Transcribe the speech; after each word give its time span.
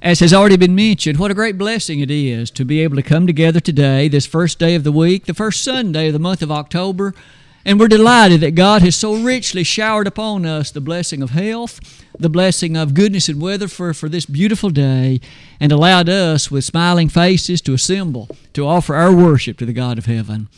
As 0.00 0.20
has 0.20 0.32
already 0.32 0.56
been 0.56 0.76
mentioned, 0.76 1.18
what 1.18 1.32
a 1.32 1.34
great 1.34 1.58
blessing 1.58 1.98
it 1.98 2.10
is 2.10 2.52
to 2.52 2.64
be 2.64 2.80
able 2.82 2.94
to 2.94 3.02
come 3.02 3.26
together 3.26 3.58
today, 3.58 4.06
this 4.06 4.26
first 4.26 4.60
day 4.60 4.76
of 4.76 4.84
the 4.84 4.92
week, 4.92 5.26
the 5.26 5.34
first 5.34 5.64
Sunday 5.64 6.06
of 6.06 6.12
the 6.12 6.20
month 6.20 6.40
of 6.40 6.52
October. 6.52 7.14
And 7.64 7.80
we're 7.80 7.88
delighted 7.88 8.40
that 8.42 8.54
God 8.54 8.80
has 8.82 8.94
so 8.94 9.16
richly 9.16 9.64
showered 9.64 10.06
upon 10.06 10.46
us 10.46 10.70
the 10.70 10.80
blessing 10.80 11.20
of 11.20 11.30
health, 11.30 11.80
the 12.16 12.28
blessing 12.28 12.76
of 12.76 12.94
goodness 12.94 13.28
and 13.28 13.42
weather 13.42 13.66
for, 13.66 13.92
for 13.92 14.08
this 14.08 14.24
beautiful 14.24 14.70
day, 14.70 15.20
and 15.58 15.72
allowed 15.72 16.08
us 16.08 16.48
with 16.48 16.64
smiling 16.64 17.08
faces 17.08 17.60
to 17.62 17.74
assemble 17.74 18.28
to 18.52 18.64
offer 18.64 18.94
our 18.94 19.12
worship 19.12 19.58
to 19.58 19.66
the 19.66 19.72
God 19.72 19.98
of 19.98 20.06
heaven. 20.06 20.48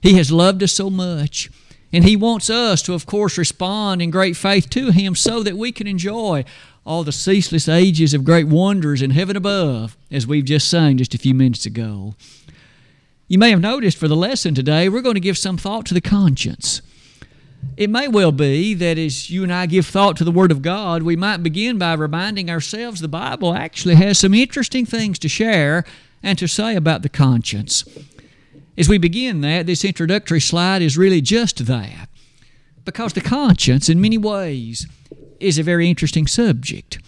He 0.00 0.14
has 0.14 0.30
loved 0.30 0.62
us 0.62 0.72
so 0.72 0.90
much. 0.90 1.50
And 1.92 2.04
He 2.04 2.16
wants 2.16 2.50
us 2.50 2.82
to, 2.82 2.94
of 2.94 3.06
course, 3.06 3.38
respond 3.38 4.02
in 4.02 4.10
great 4.10 4.36
faith 4.36 4.68
to 4.70 4.90
Him 4.90 5.14
so 5.14 5.42
that 5.42 5.56
we 5.56 5.72
can 5.72 5.86
enjoy 5.86 6.44
all 6.86 7.02
the 7.02 7.12
ceaseless 7.12 7.68
ages 7.68 8.14
of 8.14 8.24
great 8.24 8.46
wonders 8.46 9.02
in 9.02 9.10
heaven 9.10 9.36
above, 9.36 9.96
as 10.10 10.26
we've 10.26 10.44
just 10.44 10.68
sung 10.68 10.96
just 10.96 11.14
a 11.14 11.18
few 11.18 11.34
minutes 11.34 11.66
ago. 11.66 12.14
You 13.26 13.38
may 13.38 13.50
have 13.50 13.60
noticed 13.60 13.98
for 13.98 14.06
the 14.06 14.14
lesson 14.14 14.54
today, 14.54 14.88
we're 14.88 15.02
going 15.02 15.16
to 15.16 15.20
give 15.20 15.36
some 15.36 15.56
thought 15.56 15.84
to 15.86 15.94
the 15.94 16.00
conscience. 16.00 16.80
It 17.76 17.90
may 17.90 18.06
well 18.06 18.30
be 18.30 18.72
that 18.74 18.98
as 18.98 19.30
you 19.30 19.42
and 19.42 19.52
I 19.52 19.66
give 19.66 19.84
thought 19.84 20.16
to 20.18 20.24
the 20.24 20.30
Word 20.30 20.52
of 20.52 20.62
God, 20.62 21.02
we 21.02 21.16
might 21.16 21.42
begin 21.42 21.76
by 21.76 21.94
reminding 21.94 22.48
ourselves 22.48 23.00
the 23.00 23.08
Bible 23.08 23.52
actually 23.52 23.96
has 23.96 24.20
some 24.20 24.32
interesting 24.32 24.86
things 24.86 25.18
to 25.18 25.28
share 25.28 25.84
and 26.22 26.38
to 26.38 26.46
say 26.46 26.76
about 26.76 27.02
the 27.02 27.08
conscience. 27.08 27.84
As 28.78 28.88
we 28.88 28.98
begin 28.98 29.40
that, 29.40 29.66
this 29.66 29.84
introductory 29.84 30.40
slide 30.40 30.82
is 30.82 30.96
really 30.96 31.20
just 31.20 31.66
that. 31.66 32.08
Because 32.84 33.14
the 33.14 33.20
conscience, 33.20 33.88
in 33.88 34.00
many 34.00 34.18
ways, 34.18 34.86
is 35.40 35.58
a 35.58 35.62
very 35.62 35.88
interesting 35.88 36.26
subject. 36.26 36.98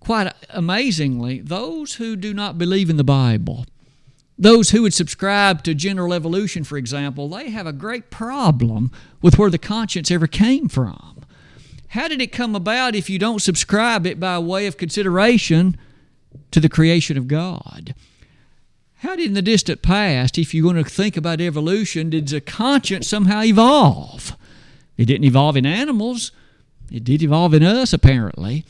Quite 0.00 0.32
amazingly, 0.50 1.40
those 1.40 1.94
who 1.94 2.16
do 2.16 2.32
not 2.32 2.58
believe 2.58 2.88
in 2.88 2.96
the 2.96 3.04
Bible, 3.04 3.66
those 4.38 4.70
who 4.70 4.82
would 4.82 4.94
subscribe 4.94 5.62
to 5.64 5.74
general 5.74 6.14
evolution, 6.14 6.64
for 6.64 6.78
example, 6.78 7.28
they 7.28 7.50
have 7.50 7.66
a 7.66 7.72
great 7.72 8.10
problem 8.10 8.90
with 9.20 9.36
where 9.36 9.50
the 9.50 9.58
conscience 9.58 10.10
ever 10.10 10.26
came 10.26 10.68
from. 10.68 11.24
How 11.88 12.06
did 12.06 12.22
it 12.22 12.32
come 12.32 12.54
about 12.54 12.94
if 12.94 13.10
you 13.10 13.18
don't 13.18 13.42
subscribe 13.42 14.06
it 14.06 14.20
by 14.20 14.38
way 14.38 14.66
of 14.66 14.76
consideration 14.76 15.76
to 16.50 16.60
the 16.60 16.68
creation 16.68 17.18
of 17.18 17.26
God? 17.26 17.94
How 18.98 19.16
did 19.16 19.26
in 19.26 19.34
the 19.34 19.42
distant 19.42 19.82
past, 19.82 20.38
if 20.38 20.52
you're 20.52 20.70
going 20.72 20.82
to 20.82 20.88
think 20.88 21.16
about 21.16 21.40
evolution, 21.40 22.10
did 22.10 22.28
the 22.28 22.40
conscience 22.40 23.08
somehow 23.08 23.42
evolve? 23.42 24.36
It 24.96 25.06
didn't 25.06 25.24
evolve 25.24 25.56
in 25.56 25.66
animals. 25.66 26.32
It 26.90 27.04
did 27.04 27.22
evolve 27.22 27.54
in 27.54 27.62
us, 27.62 27.92
apparently. 27.92 28.64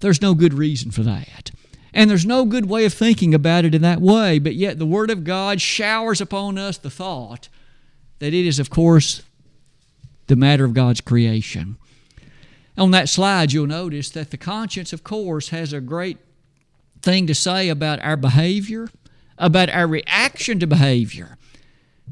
There's 0.00 0.22
no 0.22 0.34
good 0.34 0.54
reason 0.54 0.90
for 0.90 1.02
that. 1.02 1.50
And 1.92 2.10
there's 2.10 2.26
no 2.26 2.44
good 2.44 2.66
way 2.66 2.84
of 2.84 2.92
thinking 2.92 3.34
about 3.34 3.64
it 3.64 3.74
in 3.74 3.82
that 3.82 4.00
way, 4.00 4.38
but 4.38 4.54
yet 4.54 4.78
the 4.78 4.86
Word 4.86 5.10
of 5.10 5.24
God 5.24 5.60
showers 5.60 6.20
upon 6.20 6.58
us 6.58 6.76
the 6.76 6.90
thought 6.90 7.48
that 8.18 8.34
it 8.34 8.46
is, 8.46 8.58
of 8.58 8.70
course, 8.70 9.22
the 10.26 10.36
matter 10.36 10.64
of 10.64 10.74
God's 10.74 11.00
creation. 11.00 11.76
On 12.76 12.90
that 12.90 13.08
slide, 13.08 13.52
you'll 13.52 13.68
notice 13.68 14.10
that 14.10 14.30
the 14.30 14.36
conscience, 14.36 14.92
of 14.92 15.04
course, 15.04 15.50
has 15.50 15.72
a 15.72 15.80
great 15.80 16.18
thing 17.00 17.26
to 17.28 17.34
say 17.34 17.68
about 17.68 18.00
our 18.00 18.16
behavior, 18.16 18.88
about 19.38 19.70
our 19.70 19.86
reaction 19.86 20.58
to 20.58 20.66
behavior. 20.66 21.38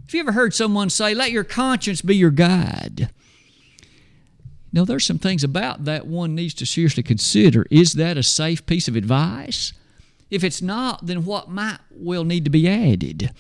Have 0.06 0.14
you 0.14 0.20
ever 0.20 0.32
heard 0.32 0.54
someone 0.54 0.90
say, 0.90 1.14
let 1.14 1.32
your 1.32 1.44
conscience 1.44 2.02
be 2.02 2.14
your 2.14 2.30
guide? 2.30 3.10
Now, 4.72 4.84
there's 4.84 5.04
some 5.04 5.18
things 5.18 5.44
about 5.44 5.84
that 5.84 6.06
one 6.06 6.34
needs 6.34 6.54
to 6.54 6.66
seriously 6.66 7.02
consider. 7.02 7.66
Is 7.70 7.92
that 7.94 8.16
a 8.16 8.22
safe 8.22 8.64
piece 8.64 8.88
of 8.88 8.96
advice? 8.96 9.72
If 10.30 10.42
it's 10.42 10.62
not, 10.62 11.06
then 11.06 11.26
what 11.26 11.50
might 11.50 11.78
well 11.90 12.24
need 12.24 12.44
to 12.44 12.50
be 12.50 12.66
added? 12.66 13.32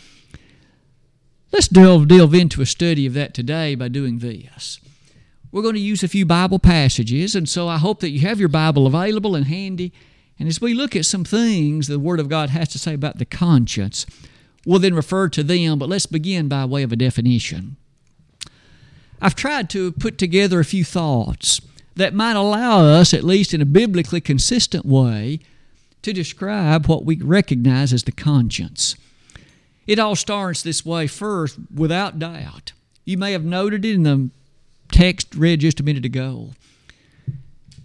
Let's 1.50 1.68
delve, 1.68 2.08
delve 2.08 2.34
into 2.34 2.60
a 2.60 2.66
study 2.66 3.06
of 3.06 3.14
that 3.14 3.32
today 3.32 3.74
by 3.74 3.88
doing 3.88 4.18
this. 4.18 4.78
We're 5.50 5.62
going 5.62 5.74
to 5.74 5.80
use 5.80 6.02
a 6.02 6.08
few 6.08 6.26
Bible 6.26 6.58
passages, 6.58 7.34
and 7.34 7.48
so 7.48 7.68
I 7.68 7.78
hope 7.78 8.00
that 8.00 8.10
you 8.10 8.20
have 8.20 8.40
your 8.40 8.48
Bible 8.48 8.86
available 8.86 9.34
and 9.34 9.46
handy. 9.46 9.92
And 10.38 10.48
as 10.48 10.60
we 10.60 10.72
look 10.74 10.96
at 10.96 11.06
some 11.06 11.24
things 11.24 11.88
the 11.88 11.98
Word 11.98 12.20
of 12.20 12.28
God 12.28 12.50
has 12.50 12.68
to 12.70 12.78
say 12.78 12.94
about 12.94 13.18
the 13.18 13.26
conscience, 13.26 14.06
we'll 14.66 14.78
then 14.78 14.94
refer 14.94 15.28
to 15.30 15.42
them, 15.42 15.78
but 15.78 15.90
let's 15.90 16.06
begin 16.06 16.48
by 16.48 16.64
way 16.64 16.82
of 16.82 16.92
a 16.92 16.96
definition. 16.96 17.76
I've 19.22 19.36
tried 19.36 19.70
to 19.70 19.92
put 19.92 20.18
together 20.18 20.58
a 20.58 20.64
few 20.64 20.84
thoughts 20.84 21.60
that 21.94 22.12
might 22.12 22.34
allow 22.34 22.80
us, 22.80 23.14
at 23.14 23.22
least 23.22 23.54
in 23.54 23.62
a 23.62 23.64
biblically 23.64 24.20
consistent 24.20 24.84
way, 24.84 25.38
to 26.02 26.12
describe 26.12 26.88
what 26.88 27.04
we 27.04 27.16
recognize 27.16 27.92
as 27.92 28.02
the 28.02 28.10
conscience. 28.10 28.96
It 29.86 30.00
all 30.00 30.16
starts 30.16 30.62
this 30.62 30.84
way 30.84 31.06
first, 31.06 31.56
without 31.72 32.18
doubt. 32.18 32.72
You 33.04 33.16
may 33.16 33.30
have 33.30 33.44
noted 33.44 33.84
it 33.84 33.94
in 33.94 34.02
the 34.02 34.30
text 34.90 35.36
read 35.36 35.60
just 35.60 35.78
a 35.78 35.84
minute 35.84 36.04
ago. 36.04 36.50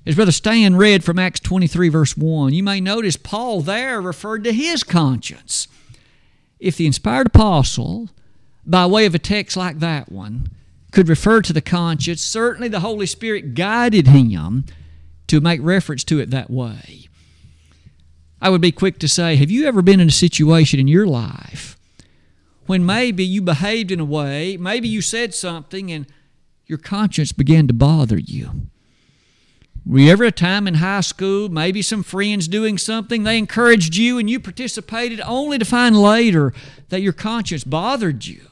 As 0.07 0.15
Brother 0.15 0.31
Stan 0.31 0.75
read 0.75 1.03
from 1.03 1.19
Acts 1.19 1.39
23, 1.41 1.89
verse 1.89 2.17
1, 2.17 2.53
you 2.53 2.63
may 2.63 2.81
notice 2.81 3.15
Paul 3.15 3.61
there 3.61 4.01
referred 4.01 4.43
to 4.45 4.53
his 4.53 4.83
conscience. 4.83 5.67
If 6.59 6.77
the 6.77 6.87
inspired 6.87 7.27
apostle, 7.27 8.09
by 8.65 8.87
way 8.87 9.05
of 9.05 9.13
a 9.13 9.19
text 9.19 9.55
like 9.55 9.77
that 9.79 10.11
one, 10.11 10.49
could 10.97 11.09
refer 11.09 11.43
to 11.43 11.53
the 11.53 11.61
conscience, 11.61 12.23
certainly 12.23 12.67
the 12.67 12.79
Holy 12.79 13.05
Spirit 13.05 13.53
guided 13.53 14.07
him 14.07 14.65
to 15.27 15.39
make 15.39 15.61
reference 15.61 16.03
to 16.03 16.17
it 16.17 16.31
that 16.31 16.49
way. 16.49 17.07
I 18.41 18.49
would 18.49 18.61
be 18.61 18.71
quick 18.71 18.97
to 18.97 19.07
say, 19.07 19.35
have 19.35 19.51
you 19.51 19.67
ever 19.67 19.83
been 19.83 19.99
in 19.99 20.07
a 20.07 20.11
situation 20.11 20.79
in 20.79 20.87
your 20.87 21.05
life 21.05 21.77
when 22.65 22.83
maybe 22.83 23.23
you 23.23 23.43
behaved 23.43 23.91
in 23.91 23.99
a 23.99 24.05
way, 24.05 24.57
maybe 24.57 24.87
you 24.87 25.03
said 25.03 25.35
something, 25.35 25.91
and 25.91 26.07
your 26.65 26.79
conscience 26.79 27.31
began 27.31 27.67
to 27.67 27.75
bother 27.75 28.17
you? 28.17 28.63
Were 29.85 29.99
you 29.99 30.11
ever 30.11 30.23
a 30.23 30.31
time 30.31 30.67
in 30.67 30.73
high 30.73 31.01
school, 31.01 31.47
maybe 31.47 31.83
some 31.83 32.01
friends 32.01 32.47
doing 32.47 32.79
something, 32.79 33.21
they 33.21 33.37
encouraged 33.37 33.95
you 33.97 34.17
and 34.17 34.27
you 34.27 34.39
participated 34.39 35.21
only 35.21 35.59
to 35.59 35.65
find 35.65 35.95
later 35.95 36.55
that 36.89 37.01
your 37.01 37.13
conscience 37.13 37.63
bothered 37.63 38.25
you? 38.25 38.47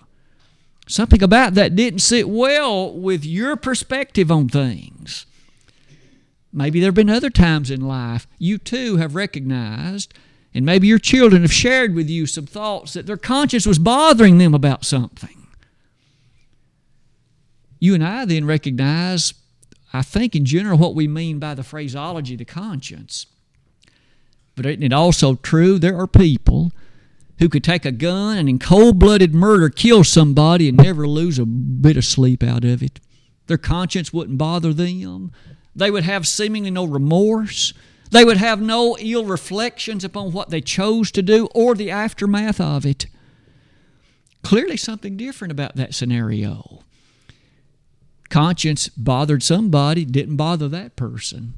Something 0.87 1.23
about 1.23 1.55
that 1.55 1.75
didn't 1.75 1.99
sit 1.99 2.29
well 2.29 2.93
with 2.93 3.25
your 3.25 3.55
perspective 3.55 4.31
on 4.31 4.49
things. 4.49 5.25
Maybe 6.53 6.79
there 6.79 6.87
have 6.87 6.95
been 6.95 7.09
other 7.09 7.29
times 7.29 7.69
in 7.71 7.81
life 7.81 8.27
you 8.37 8.57
too 8.57 8.97
have 8.97 9.15
recognized, 9.15 10.13
and 10.53 10.65
maybe 10.65 10.87
your 10.87 10.99
children 10.99 11.41
have 11.41 11.51
shared 11.51 11.93
with 11.93 12.09
you 12.09 12.25
some 12.25 12.45
thoughts 12.45 12.93
that 12.93 13.07
their 13.07 13.17
conscience 13.17 13.65
was 13.65 13.79
bothering 13.79 14.37
them 14.37 14.53
about 14.53 14.85
something. 14.85 15.47
You 17.79 17.93
and 17.93 18.03
I 18.03 18.25
then 18.25 18.45
recognize, 18.45 19.33
I 19.91 20.01
think 20.01 20.35
in 20.35 20.45
general, 20.45 20.77
what 20.77 20.95
we 20.95 21.07
mean 21.07 21.39
by 21.39 21.55
the 21.55 21.63
phraseology, 21.63 22.35
the 22.35 22.45
conscience. 22.45 23.25
But 24.55 24.65
isn't 24.65 24.83
it 24.83 24.93
also 24.93 25.35
true 25.35 25.77
there 25.77 25.97
are 25.99 26.07
people 26.07 26.71
who 27.39 27.49
could 27.49 27.63
take 27.63 27.85
a 27.85 27.91
gun 27.91 28.37
and 28.37 28.47
in 28.47 28.59
cold 28.59 28.99
blooded 28.99 29.33
murder 29.33 29.69
kill 29.69 30.03
somebody 30.03 30.69
and 30.69 30.77
never 30.77 31.07
lose 31.07 31.37
a 31.37 31.45
bit 31.45 31.97
of 31.97 32.05
sleep 32.05 32.43
out 32.43 32.63
of 32.63 32.81
it. 32.81 32.99
Their 33.47 33.57
conscience 33.57 34.13
wouldn't 34.13 34.37
bother 34.37 34.73
them. 34.73 35.31
They 35.75 35.91
would 35.91 36.03
have 36.03 36.27
seemingly 36.27 36.71
no 36.71 36.85
remorse. 36.85 37.73
They 38.11 38.23
would 38.23 38.37
have 38.37 38.61
no 38.61 38.97
ill 38.99 39.25
reflections 39.25 40.03
upon 40.03 40.31
what 40.31 40.49
they 40.49 40.61
chose 40.61 41.11
to 41.11 41.21
do 41.21 41.47
or 41.53 41.75
the 41.75 41.91
aftermath 41.91 42.61
of 42.61 42.85
it. 42.85 43.07
Clearly, 44.41 44.77
something 44.77 45.17
different 45.17 45.51
about 45.51 45.75
that 45.75 45.95
scenario. 45.95 46.83
Conscience 48.29 48.89
bothered 48.89 49.43
somebody, 49.43 50.05
didn't 50.05 50.35
bother 50.35 50.67
that 50.69 50.95
person. 50.95 51.57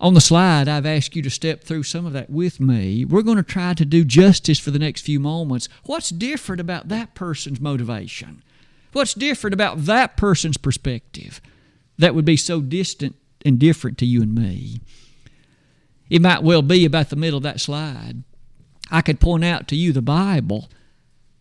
On 0.00 0.14
the 0.14 0.20
slide, 0.20 0.68
I've 0.68 0.86
asked 0.86 1.16
you 1.16 1.22
to 1.22 1.30
step 1.30 1.64
through 1.64 1.82
some 1.82 2.06
of 2.06 2.12
that 2.12 2.30
with 2.30 2.60
me. 2.60 3.04
We're 3.04 3.22
going 3.22 3.36
to 3.36 3.42
try 3.42 3.74
to 3.74 3.84
do 3.84 4.04
justice 4.04 4.58
for 4.60 4.70
the 4.70 4.78
next 4.78 5.00
few 5.00 5.18
moments. 5.18 5.68
What's 5.84 6.10
different 6.10 6.60
about 6.60 6.88
that 6.88 7.14
person's 7.14 7.60
motivation? 7.60 8.42
What's 8.92 9.14
different 9.14 9.54
about 9.54 9.84
that 9.86 10.16
person's 10.16 10.56
perspective 10.56 11.40
that 11.98 12.14
would 12.14 12.24
be 12.24 12.36
so 12.36 12.60
distant 12.60 13.16
and 13.44 13.58
different 13.58 13.98
to 13.98 14.06
you 14.06 14.22
and 14.22 14.34
me? 14.34 14.80
It 16.08 16.22
might 16.22 16.44
well 16.44 16.62
be 16.62 16.84
about 16.84 17.10
the 17.10 17.16
middle 17.16 17.38
of 17.38 17.42
that 17.42 17.60
slide. 17.60 18.22
I 18.90 19.02
could 19.02 19.20
point 19.20 19.44
out 19.44 19.66
to 19.68 19.76
you 19.76 19.92
the 19.92 20.00
Bible 20.00 20.68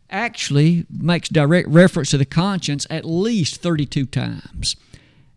actually 0.09 0.85
makes 0.89 1.29
direct 1.29 1.67
reference 1.69 2.09
to 2.11 2.17
the 2.17 2.25
conscience 2.25 2.87
at 2.89 3.05
least 3.05 3.61
32 3.61 4.05
times. 4.07 4.75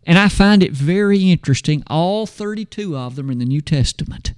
And 0.05 0.17
I 0.17 0.29
find 0.29 0.63
it 0.63 0.71
very 0.71 1.31
interesting. 1.31 1.83
All 1.87 2.25
32 2.25 2.97
of 2.97 3.15
them 3.15 3.29
are 3.29 3.33
in 3.33 3.39
the 3.39 3.45
New 3.45 3.61
Testament, 3.61 4.33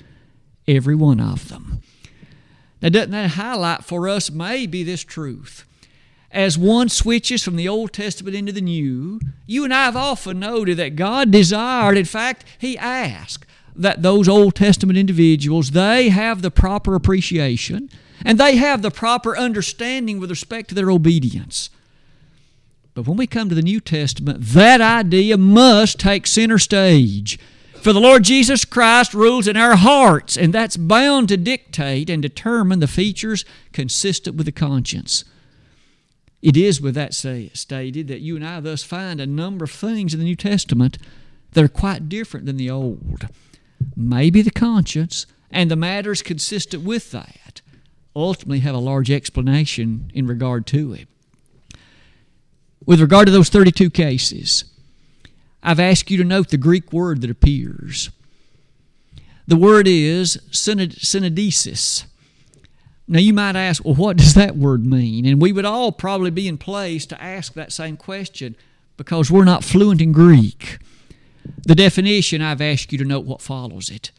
every 0.68 0.95
one 0.95 1.19
of 1.19 1.50
them. 1.50 1.81
Now, 2.81 2.89
doesn't 2.89 3.12
that 3.12 3.31
highlight 3.31 3.86
for 3.86 4.10
us 4.10 4.30
maybe 4.30 4.83
this 4.83 5.04
truth? 5.04 5.65
As 6.31 6.57
one 6.57 6.89
switches 6.89 7.44
from 7.44 7.56
the 7.56 7.69
Old 7.69 7.94
Testament 7.94 8.36
into 8.36 8.51
the 8.51 8.60
New, 8.60 9.21
you 9.45 9.63
and 9.63 9.74
I 9.74 9.86
have 9.86 9.95
often 9.95 10.39
noted 10.39 10.77
that 10.77 10.95
God 10.95 11.31
desired, 11.31 11.95
in 11.98 12.06
fact, 12.06 12.44
He 12.57 12.77
asked, 12.77 13.45
that 13.75 14.01
those 14.01 14.27
Old 14.27 14.56
Testament 14.56 14.98
individuals, 14.98 15.71
they 15.71 16.10
have 16.10 16.42
the 16.42 16.51
proper 16.51 16.95
appreciation 16.95 17.89
and 18.25 18.38
they 18.38 18.56
have 18.56 18.81
the 18.81 18.92
proper 18.92 19.38
understanding 19.38 20.19
with 20.19 20.30
respect 20.30 20.69
to 20.69 20.75
their 20.75 20.92
obedience. 20.92 21.69
But 22.94 23.07
when 23.07 23.18
we 23.18 23.28
come 23.28 23.50
to 23.50 23.56
the 23.56 23.62
New 23.62 23.80
Testament, 23.80 24.40
that 24.42 24.81
idea 24.81 25.38
must 25.38 26.00
take 26.00 26.28
center 26.28 26.60
stage. 26.60 27.40
For 27.74 27.92
the 27.92 28.00
Lord 28.00 28.24
Jesus 28.24 28.63
Christ 28.66 29.13
rules 29.13 29.48
in 29.48 29.57
our 29.57 29.75
hearts, 29.75 30.38
and 30.38 30.54
that's 30.54 30.78
bound 30.78 31.28
to 31.30 31.38
dictate 31.38 32.10
and 32.10 32.22
determine 32.22 32.80
the 32.80 32.88
features 32.88 33.44
consistent 33.74 34.36
with 34.38 34.45
the 34.45 34.51
conscience. 34.51 35.25
It 36.42 36.56
is 36.56 36.80
with 36.80 36.95
that 36.95 37.13
say, 37.13 37.50
stated 37.54 38.07
that 38.07 38.22
you 38.22 38.36
and 38.36 38.45
I 38.45 38.60
thus 38.60 38.84
find 38.84 39.19
a 39.19 39.25
number 39.25 39.66
of 39.66 39.72
things 39.72 40.13
in 40.13 40.19
the 40.19 40.25
New 40.25 40.36
Testament 40.36 40.98
that 41.51 41.63
are 41.63 41.69
quite 41.69 42.10
different 42.10 42.46
than 42.46 42.57
the 42.57 42.69
Old. 42.69 43.28
Maybe 43.96 44.42
the 44.42 44.51
conscience 44.51 45.25
and 45.51 45.69
the 45.69 45.75
matters 45.75 46.22
consistent 46.22 46.84
with 46.84 47.12
that 47.12 47.62
ultimately 48.16 48.60
have 48.60 48.75
a 48.75 48.80
large 48.80 49.10
explanation 49.10 50.12
in 50.13 50.28
regard 50.28 50.68
to 50.68 50.94
it. 50.94 51.07
With 52.86 53.00
regard 53.00 53.28
to 53.28 53.32
those 53.32 53.50
32 53.50 53.90
cases, 53.90 54.66
I've 55.62 55.80
asked 55.80 56.12
you 56.12 56.18
to 56.18 56.24
note 56.24 56.50
the 56.50 56.58
Greek 56.58 56.92
word 56.92 57.22
that 57.22 57.30
appears. 57.30 58.10
The 59.48 59.56
word 59.56 59.88
is 59.88 60.38
syneidesis. 60.52 62.06
Now, 63.08 63.20
you 63.20 63.34
might 63.34 63.56
ask, 63.56 63.84
well, 63.84 63.96
what 63.96 64.18
does 64.18 64.34
that 64.34 64.56
word 64.56 64.86
mean? 64.86 65.26
And 65.26 65.42
we 65.42 65.52
would 65.52 65.66
all 65.66 65.92
probably 65.92 66.32
be 66.32 66.48
in 66.48 66.58
place 66.58 67.06
to 67.08 67.22
ask 67.22 67.54
that 67.54 67.74
same 67.74 67.98
question 67.98 68.56
because 68.98 69.30
we're 69.30 69.44
not 69.44 69.64
fluent 69.64 70.02
in 70.02 70.12
Greek. 70.12 70.80
The 71.66 71.76
definition, 71.76 72.42
I've 72.42 72.62
asked 72.62 72.92
you 72.92 72.98
to 72.98 73.06
note 73.06 73.26
what 73.26 73.42
follows 73.42 73.90
it. 73.90 74.12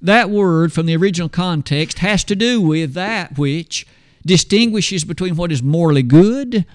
That 0.00 0.30
word 0.30 0.72
from 0.72 0.86
the 0.86 0.96
original 0.96 1.28
context 1.28 2.00
has 2.00 2.24
to 2.24 2.34
do 2.34 2.60
with 2.60 2.94
that 2.94 3.38
which 3.38 3.86
distinguishes 4.24 5.04
between 5.04 5.36
what 5.36 5.52
is 5.52 5.62
morally 5.62 6.02
good 6.02 6.66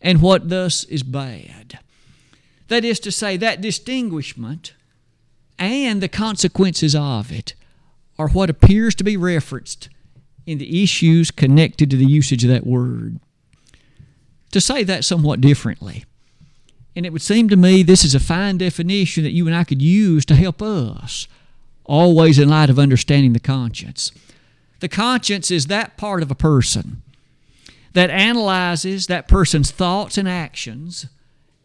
and 0.00 0.22
what 0.22 0.48
thus 0.48 0.84
is 0.84 1.02
bad. 1.02 1.78
That 2.68 2.84
is 2.84 3.00
to 3.00 3.12
say, 3.12 3.36
that 3.36 3.60
distinguishment 3.60 4.74
and 5.58 6.00
the 6.00 6.08
consequences 6.08 6.94
of 6.94 7.32
it 7.32 7.54
are 8.18 8.28
what 8.28 8.50
appears 8.50 8.94
to 8.96 9.04
be 9.04 9.16
referenced 9.16 9.88
in 10.46 10.58
the 10.58 10.82
issues 10.82 11.30
connected 11.30 11.90
to 11.90 11.96
the 11.96 12.06
usage 12.06 12.44
of 12.44 12.50
that 12.50 12.66
word. 12.66 13.20
To 14.52 14.60
say 14.60 14.82
that 14.84 15.04
somewhat 15.04 15.40
differently, 15.40 16.04
and 16.96 17.04
it 17.04 17.12
would 17.12 17.22
seem 17.22 17.48
to 17.48 17.56
me 17.56 17.82
this 17.82 18.04
is 18.04 18.14
a 18.14 18.20
fine 18.20 18.58
definition 18.58 19.24
that 19.24 19.32
you 19.32 19.46
and 19.46 19.54
I 19.54 19.64
could 19.64 19.82
use 19.82 20.24
to 20.26 20.34
help 20.34 20.62
us, 20.62 21.28
always 21.84 22.38
in 22.38 22.48
light 22.48 22.70
of 22.70 22.78
understanding 22.78 23.34
the 23.34 23.40
conscience. 23.40 24.10
The 24.80 24.88
conscience 24.88 25.50
is 25.50 25.66
that 25.66 25.96
part 25.96 26.22
of 26.22 26.30
a 26.30 26.36
person 26.36 27.02
that 27.98 28.10
analyzes 28.10 29.08
that 29.08 29.26
person's 29.26 29.72
thoughts 29.72 30.16
and 30.16 30.28
actions 30.28 31.06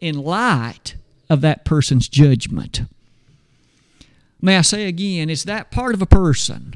in 0.00 0.18
light 0.18 0.96
of 1.30 1.42
that 1.42 1.64
person's 1.64 2.08
judgment. 2.08 2.82
May 4.42 4.56
I 4.56 4.62
say 4.62 4.88
again, 4.88 5.30
it's 5.30 5.44
that 5.44 5.70
part 5.70 5.94
of 5.94 6.02
a 6.02 6.06
person 6.06 6.74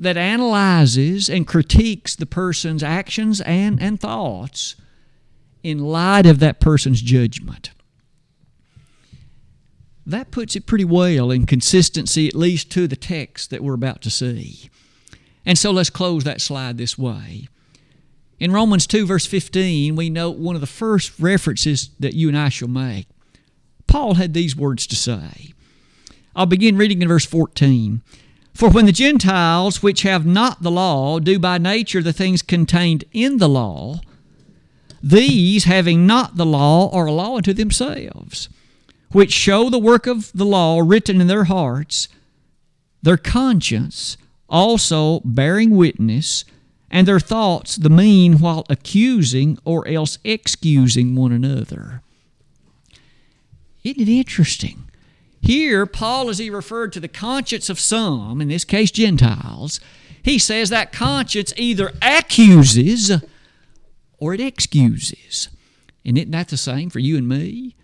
that 0.00 0.16
analyzes 0.16 1.28
and 1.28 1.46
critiques 1.46 2.16
the 2.16 2.26
person's 2.26 2.82
actions 2.82 3.40
and, 3.42 3.80
and 3.80 4.00
thoughts 4.00 4.74
in 5.62 5.78
light 5.78 6.26
of 6.26 6.40
that 6.40 6.58
person's 6.58 7.02
judgment. 7.02 7.70
That 10.04 10.32
puts 10.32 10.56
it 10.56 10.66
pretty 10.66 10.84
well 10.84 11.30
in 11.30 11.46
consistency, 11.46 12.26
at 12.26 12.34
least 12.34 12.68
to 12.72 12.88
the 12.88 12.96
text 12.96 13.50
that 13.50 13.62
we're 13.62 13.74
about 13.74 14.02
to 14.02 14.10
see. 14.10 14.70
And 15.46 15.56
so 15.56 15.70
let's 15.70 15.88
close 15.88 16.24
that 16.24 16.40
slide 16.40 16.78
this 16.78 16.98
way. 16.98 17.46
In 18.42 18.50
Romans 18.50 18.88
2, 18.88 19.06
verse 19.06 19.24
15, 19.24 19.94
we 19.94 20.10
note 20.10 20.36
one 20.36 20.56
of 20.56 20.60
the 20.60 20.66
first 20.66 21.12
references 21.20 21.90
that 22.00 22.14
you 22.14 22.26
and 22.26 22.36
I 22.36 22.48
shall 22.48 22.66
make. 22.66 23.06
Paul 23.86 24.14
had 24.14 24.34
these 24.34 24.56
words 24.56 24.84
to 24.88 24.96
say. 24.96 25.52
I'll 26.34 26.46
begin 26.46 26.76
reading 26.76 27.02
in 27.02 27.06
verse 27.06 27.24
14. 27.24 28.02
For 28.52 28.68
when 28.68 28.86
the 28.86 28.90
Gentiles, 28.90 29.80
which 29.80 30.02
have 30.02 30.26
not 30.26 30.60
the 30.60 30.72
law, 30.72 31.20
do 31.20 31.38
by 31.38 31.58
nature 31.58 32.02
the 32.02 32.12
things 32.12 32.42
contained 32.42 33.04
in 33.12 33.36
the 33.36 33.48
law, 33.48 34.00
these, 35.00 35.62
having 35.62 36.04
not 36.04 36.36
the 36.36 36.44
law, 36.44 36.90
are 36.90 37.06
a 37.06 37.12
law 37.12 37.36
unto 37.36 37.52
themselves, 37.52 38.48
which 39.12 39.32
show 39.32 39.70
the 39.70 39.78
work 39.78 40.08
of 40.08 40.32
the 40.32 40.44
law 40.44 40.80
written 40.80 41.20
in 41.20 41.28
their 41.28 41.44
hearts, 41.44 42.08
their 43.02 43.16
conscience 43.16 44.16
also 44.48 45.20
bearing 45.20 45.76
witness, 45.76 46.44
and 46.92 47.08
their 47.08 47.18
thoughts 47.18 47.74
the 47.74 47.90
mean 47.90 48.38
while 48.38 48.66
accusing 48.68 49.58
or 49.64 49.88
else 49.88 50.18
excusing 50.22 51.16
one 51.16 51.32
another. 51.32 52.02
Isn't 53.82 54.02
it 54.02 54.08
interesting? 54.08 54.84
Here, 55.40 55.86
Paul, 55.86 56.28
as 56.28 56.38
he 56.38 56.50
referred 56.50 56.92
to 56.92 57.00
the 57.00 57.08
conscience 57.08 57.68
of 57.68 57.80
some, 57.80 58.40
in 58.40 58.48
this 58.48 58.64
case 58.64 58.92
Gentiles, 58.92 59.80
he 60.22 60.38
says 60.38 60.70
that 60.70 60.92
conscience 60.92 61.52
either 61.56 61.92
accuses 62.00 63.10
or 64.18 64.34
it 64.34 64.40
excuses. 64.40 65.48
And 66.04 66.16
isn't 66.16 66.30
that 66.30 66.48
the 66.48 66.56
same 66.56 66.90
for 66.90 67.00
you 67.00 67.16
and 67.16 67.28
me? 67.28 67.74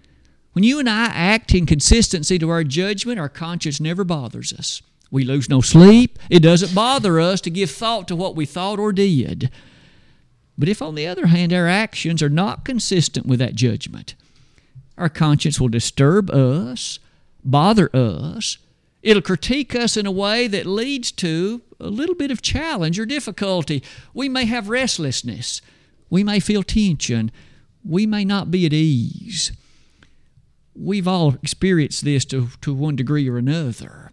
When 0.52 0.62
you 0.62 0.78
and 0.78 0.88
I 0.88 1.06
act 1.06 1.54
in 1.54 1.66
consistency 1.66 2.38
to 2.38 2.50
our 2.50 2.62
judgment, 2.62 3.18
our 3.18 3.28
conscience 3.28 3.80
never 3.80 4.04
bothers 4.04 4.52
us. 4.52 4.82
We 5.10 5.24
lose 5.24 5.48
no 5.48 5.60
sleep. 5.60 6.18
It 6.28 6.40
doesn't 6.40 6.74
bother 6.74 7.18
us 7.18 7.40
to 7.42 7.50
give 7.50 7.70
thought 7.70 8.06
to 8.08 8.16
what 8.16 8.36
we 8.36 8.44
thought 8.44 8.78
or 8.78 8.92
did. 8.92 9.50
But 10.58 10.68
if, 10.68 10.82
on 10.82 10.96
the 10.96 11.06
other 11.06 11.26
hand, 11.26 11.52
our 11.52 11.68
actions 11.68 12.22
are 12.22 12.28
not 12.28 12.64
consistent 12.64 13.26
with 13.26 13.38
that 13.38 13.54
judgment, 13.54 14.14
our 14.98 15.08
conscience 15.08 15.60
will 15.60 15.68
disturb 15.68 16.30
us, 16.30 16.98
bother 17.44 17.94
us. 17.94 18.58
It'll 19.00 19.22
critique 19.22 19.76
us 19.76 19.96
in 19.96 20.06
a 20.06 20.10
way 20.10 20.48
that 20.48 20.66
leads 20.66 21.12
to 21.12 21.62
a 21.78 21.88
little 21.88 22.16
bit 22.16 22.32
of 22.32 22.42
challenge 22.42 22.98
or 22.98 23.06
difficulty. 23.06 23.82
We 24.12 24.28
may 24.28 24.44
have 24.46 24.68
restlessness. 24.68 25.62
We 26.10 26.24
may 26.24 26.40
feel 26.40 26.64
tension. 26.64 27.30
We 27.84 28.06
may 28.06 28.24
not 28.24 28.50
be 28.50 28.66
at 28.66 28.72
ease. 28.72 29.52
We've 30.74 31.08
all 31.08 31.34
experienced 31.42 32.04
this 32.04 32.24
to, 32.26 32.48
to 32.60 32.74
one 32.74 32.96
degree 32.96 33.28
or 33.28 33.38
another. 33.38 34.07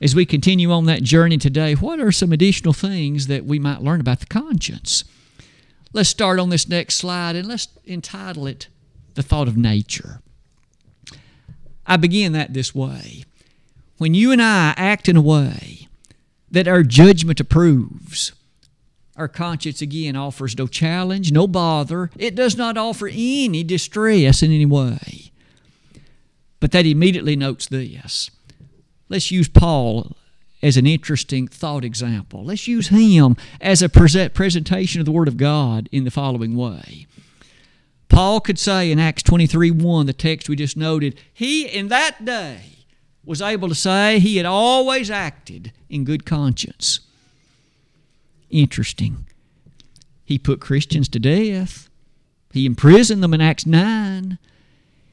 As 0.00 0.14
we 0.14 0.26
continue 0.26 0.70
on 0.70 0.86
that 0.86 1.02
journey 1.02 1.38
today, 1.38 1.74
what 1.74 2.00
are 2.00 2.12
some 2.12 2.32
additional 2.32 2.72
things 2.72 3.26
that 3.28 3.44
we 3.44 3.58
might 3.58 3.82
learn 3.82 4.00
about 4.00 4.20
the 4.20 4.26
conscience? 4.26 5.04
Let's 5.92 6.08
start 6.08 6.40
on 6.40 6.50
this 6.50 6.68
next 6.68 6.96
slide 6.96 7.36
and 7.36 7.46
let's 7.46 7.68
entitle 7.86 8.46
it 8.46 8.68
The 9.14 9.22
Thought 9.22 9.48
of 9.48 9.56
Nature. 9.56 10.20
I 11.86 11.96
begin 11.96 12.32
that 12.32 12.52
this 12.52 12.74
way. 12.74 13.24
When 13.98 14.14
you 14.14 14.32
and 14.32 14.42
I 14.42 14.74
act 14.76 15.08
in 15.08 15.16
a 15.16 15.22
way 15.22 15.88
that 16.50 16.66
our 16.66 16.82
judgment 16.82 17.38
approves, 17.38 18.32
our 19.16 19.28
conscience 19.28 19.80
again 19.80 20.16
offers 20.16 20.58
no 20.58 20.66
challenge, 20.66 21.30
no 21.30 21.46
bother. 21.46 22.10
It 22.18 22.34
does 22.34 22.56
not 22.56 22.76
offer 22.76 23.06
any 23.06 23.62
distress 23.62 24.42
in 24.42 24.50
any 24.50 24.66
way. 24.66 25.30
But 26.58 26.72
that 26.72 26.86
immediately 26.86 27.36
notes 27.36 27.68
this. 27.68 28.30
Let's 29.08 29.30
use 29.30 29.48
Paul 29.48 30.16
as 30.62 30.76
an 30.76 30.86
interesting 30.86 31.46
thought 31.46 31.84
example. 31.84 32.44
Let's 32.44 32.66
use 32.66 32.88
him 32.88 33.36
as 33.60 33.82
a 33.82 33.88
presentation 33.88 35.00
of 35.00 35.04
the 35.04 35.12
Word 35.12 35.28
of 35.28 35.36
God 35.36 35.88
in 35.92 36.04
the 36.04 36.10
following 36.10 36.56
way. 36.56 37.06
Paul 38.08 38.40
could 38.40 38.58
say 38.58 38.90
in 38.90 38.98
Acts 38.98 39.22
23 39.22 39.70
1, 39.70 40.06
the 40.06 40.12
text 40.12 40.48
we 40.48 40.56
just 40.56 40.76
noted, 40.76 41.18
he 41.32 41.66
in 41.66 41.88
that 41.88 42.24
day 42.24 42.60
was 43.24 43.42
able 43.42 43.68
to 43.68 43.74
say 43.74 44.18
he 44.18 44.36
had 44.36 44.46
always 44.46 45.10
acted 45.10 45.72
in 45.88 46.04
good 46.04 46.24
conscience 46.24 47.00
interesting. 48.54 49.26
He 50.24 50.38
put 50.38 50.60
Christians 50.60 51.08
to 51.10 51.18
death. 51.18 51.90
He 52.52 52.66
imprisoned 52.66 53.22
them 53.22 53.34
in 53.34 53.40
Acts 53.40 53.66
9. 53.66 54.38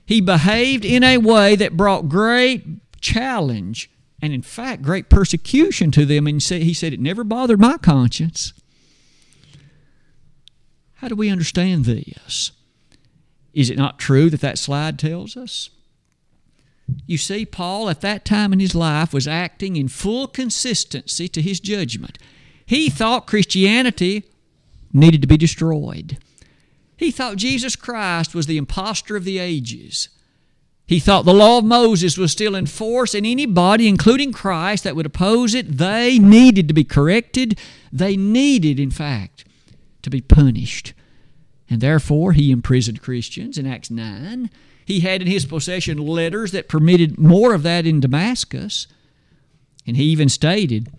He 0.05 0.21
behaved 0.21 0.85
in 0.85 1.03
a 1.03 1.17
way 1.17 1.55
that 1.55 1.75
brought 1.75 2.07
great 2.07 2.65
challenge 3.01 3.89
and, 4.21 4.31
in 4.31 4.41
fact, 4.41 4.83
great 4.83 5.09
persecution 5.09 5.91
to 5.91 6.05
them. 6.05 6.27
And 6.27 6.41
he 6.41 6.73
said, 6.73 6.93
It 6.93 6.99
never 6.99 7.23
bothered 7.23 7.59
my 7.59 7.77
conscience. 7.77 8.53
How 10.95 11.07
do 11.07 11.15
we 11.15 11.29
understand 11.29 11.85
this? 11.85 12.51
Is 13.53 13.69
it 13.69 13.77
not 13.77 13.99
true 13.99 14.29
that 14.29 14.41
that 14.41 14.59
slide 14.59 14.99
tells 14.99 15.35
us? 15.35 15.71
You 17.05 17.17
see, 17.17 17.45
Paul 17.45 17.89
at 17.89 18.01
that 18.01 18.25
time 18.25 18.53
in 18.53 18.59
his 18.59 18.75
life 18.75 19.13
was 19.13 19.27
acting 19.27 19.75
in 19.75 19.87
full 19.87 20.27
consistency 20.27 21.27
to 21.29 21.41
his 21.41 21.59
judgment. 21.59 22.17
He 22.65 22.89
thought 22.89 23.27
Christianity 23.27 24.23
needed 24.93 25.21
to 25.21 25.27
be 25.27 25.37
destroyed. 25.37 26.17
He 26.97 27.11
thought 27.11 27.37
Jesus 27.37 27.75
Christ 27.75 28.35
was 28.35 28.45
the 28.45 28.57
impostor 28.57 29.15
of 29.15 29.23
the 29.23 29.39
ages. 29.39 30.09
He 30.91 30.99
thought 30.99 31.23
the 31.23 31.33
law 31.33 31.59
of 31.59 31.63
Moses 31.63 32.17
was 32.17 32.33
still 32.33 32.53
in 32.53 32.65
force, 32.65 33.15
and 33.15 33.25
anybody, 33.25 33.87
including 33.87 34.33
Christ, 34.33 34.83
that 34.83 34.93
would 34.93 35.05
oppose 35.05 35.53
it, 35.53 35.77
they 35.77 36.19
needed 36.19 36.67
to 36.67 36.73
be 36.73 36.83
corrected. 36.83 37.57
They 37.93 38.17
needed, 38.17 38.77
in 38.77 38.91
fact, 38.91 39.45
to 40.01 40.09
be 40.09 40.19
punished. 40.19 40.91
And 41.69 41.79
therefore, 41.79 42.33
he 42.33 42.51
imprisoned 42.51 43.01
Christians 43.01 43.57
in 43.57 43.65
Acts 43.65 43.89
9. 43.89 44.49
He 44.83 44.99
had 44.99 45.21
in 45.21 45.29
his 45.29 45.45
possession 45.45 45.97
letters 45.97 46.51
that 46.51 46.67
permitted 46.67 47.17
more 47.17 47.53
of 47.53 47.63
that 47.63 47.87
in 47.87 48.01
Damascus. 48.01 48.85
And 49.87 49.95
he 49.95 50.03
even 50.03 50.27
stated 50.27 50.91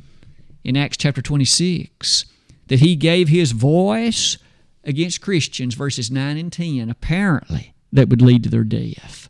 in 0.64 0.74
Acts 0.74 0.96
chapter 0.96 1.20
26 1.20 2.24
that 2.68 2.80
he 2.80 2.96
gave 2.96 3.28
his 3.28 3.52
voice 3.52 4.38
against 4.84 5.20
Christians, 5.20 5.74
verses 5.74 6.10
9 6.10 6.38
and 6.38 6.50
10, 6.50 6.88
apparently, 6.88 7.74
that 7.92 8.08
would 8.08 8.22
lead 8.22 8.42
to 8.44 8.48
their 8.48 8.64
death. 8.64 9.28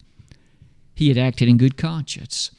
He 1.02 1.08
had 1.08 1.18
acted 1.18 1.48
in 1.48 1.56
good 1.56 1.76
conscience. 1.76 2.52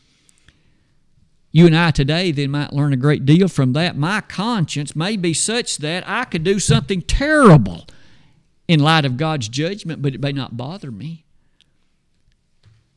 You 1.53 1.65
and 1.65 1.77
I 1.77 1.91
today 1.91 2.29
then 2.29 2.51
might 2.51 2.73
learn 2.73 2.91
a 2.91 2.97
great 2.97 3.25
deal 3.25 3.47
from 3.47 3.71
that. 3.71 3.95
My 3.95 4.19
conscience 4.19 4.97
may 4.97 5.15
be 5.15 5.33
such 5.33 5.77
that 5.77 6.03
I 6.05 6.25
could 6.25 6.43
do 6.43 6.59
something 6.59 7.01
terrible 7.03 7.88
in 8.67 8.81
light 8.81 9.05
of 9.05 9.15
God's 9.15 9.47
judgment, 9.47 10.01
but 10.01 10.13
it 10.13 10.19
may 10.19 10.33
not 10.33 10.57
bother 10.57 10.91
me. 10.91 11.23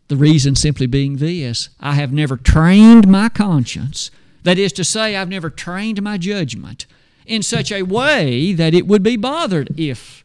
The 0.08 0.16
reason 0.16 0.56
simply 0.56 0.88
being 0.88 1.18
this 1.18 1.68
I 1.78 1.92
have 1.92 2.12
never 2.12 2.36
trained 2.36 3.06
my 3.06 3.28
conscience. 3.28 4.10
That 4.42 4.58
is 4.58 4.72
to 4.72 4.84
say, 4.84 5.14
I've 5.14 5.28
never 5.28 5.48
trained 5.48 6.02
my 6.02 6.18
judgment 6.18 6.86
in 7.24 7.44
such 7.44 7.70
a 7.70 7.82
way 7.82 8.52
that 8.52 8.74
it 8.74 8.88
would 8.88 9.04
be 9.04 9.16
bothered 9.16 9.78
if 9.78 10.24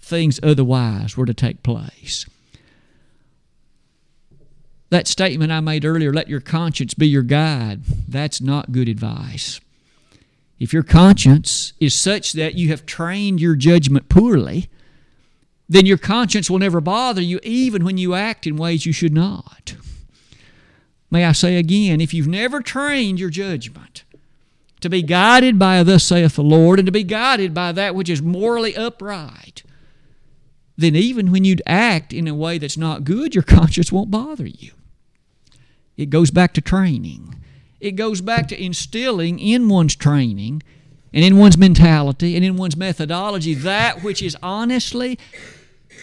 things 0.00 0.40
otherwise 0.42 1.16
were 1.16 1.26
to 1.26 1.34
take 1.34 1.62
place. 1.62 2.26
That 4.90 5.08
statement 5.08 5.50
I 5.52 5.60
made 5.60 5.84
earlier, 5.84 6.12
let 6.12 6.28
your 6.28 6.40
conscience 6.40 6.94
be 6.94 7.08
your 7.08 7.22
guide, 7.22 7.82
that's 8.08 8.40
not 8.40 8.72
good 8.72 8.88
advice. 8.88 9.60
If 10.58 10.72
your 10.72 10.84
conscience 10.84 11.72
is 11.80 11.94
such 11.94 12.32
that 12.32 12.54
you 12.54 12.68
have 12.68 12.86
trained 12.86 13.40
your 13.40 13.56
judgment 13.56 14.08
poorly, 14.08 14.70
then 15.68 15.86
your 15.86 15.98
conscience 15.98 16.48
will 16.48 16.58
never 16.58 16.80
bother 16.80 17.20
you 17.20 17.40
even 17.42 17.84
when 17.84 17.98
you 17.98 18.14
act 18.14 18.46
in 18.46 18.56
ways 18.56 18.86
you 18.86 18.92
should 18.92 19.12
not. 19.12 19.74
May 21.10 21.24
I 21.24 21.32
say 21.32 21.56
again, 21.56 22.00
if 22.00 22.14
you've 22.14 22.26
never 22.26 22.60
trained 22.60 23.20
your 23.20 23.30
judgment 23.30 24.04
to 24.80 24.88
be 24.88 25.02
guided 25.02 25.58
by 25.58 25.82
thus 25.82 26.04
saith 26.04 26.36
the 26.36 26.42
Lord 26.42 26.78
and 26.78 26.86
to 26.86 26.92
be 26.92 27.04
guided 27.04 27.52
by 27.52 27.72
that 27.72 27.94
which 27.94 28.08
is 28.08 28.22
morally 28.22 28.76
upright, 28.76 29.62
then 30.76 30.94
even 30.94 31.32
when 31.32 31.44
you 31.44 31.56
act 31.66 32.12
in 32.12 32.28
a 32.28 32.34
way 32.34 32.58
that's 32.58 32.76
not 32.76 33.04
good, 33.04 33.34
your 33.34 33.42
conscience 33.44 33.92
won't 33.92 34.10
bother 34.10 34.46
you. 34.46 34.72
It 35.96 36.10
goes 36.10 36.30
back 36.30 36.52
to 36.54 36.60
training. 36.60 37.34
It 37.80 37.92
goes 37.92 38.20
back 38.20 38.48
to 38.48 38.62
instilling 38.62 39.38
in 39.38 39.68
one's 39.68 39.96
training 39.96 40.62
and 41.12 41.24
in 41.24 41.36
one's 41.36 41.56
mentality 41.56 42.36
and 42.36 42.44
in 42.44 42.56
one's 42.56 42.76
methodology 42.76 43.54
that 43.54 44.02
which 44.02 44.22
is 44.22 44.36
honestly 44.42 45.18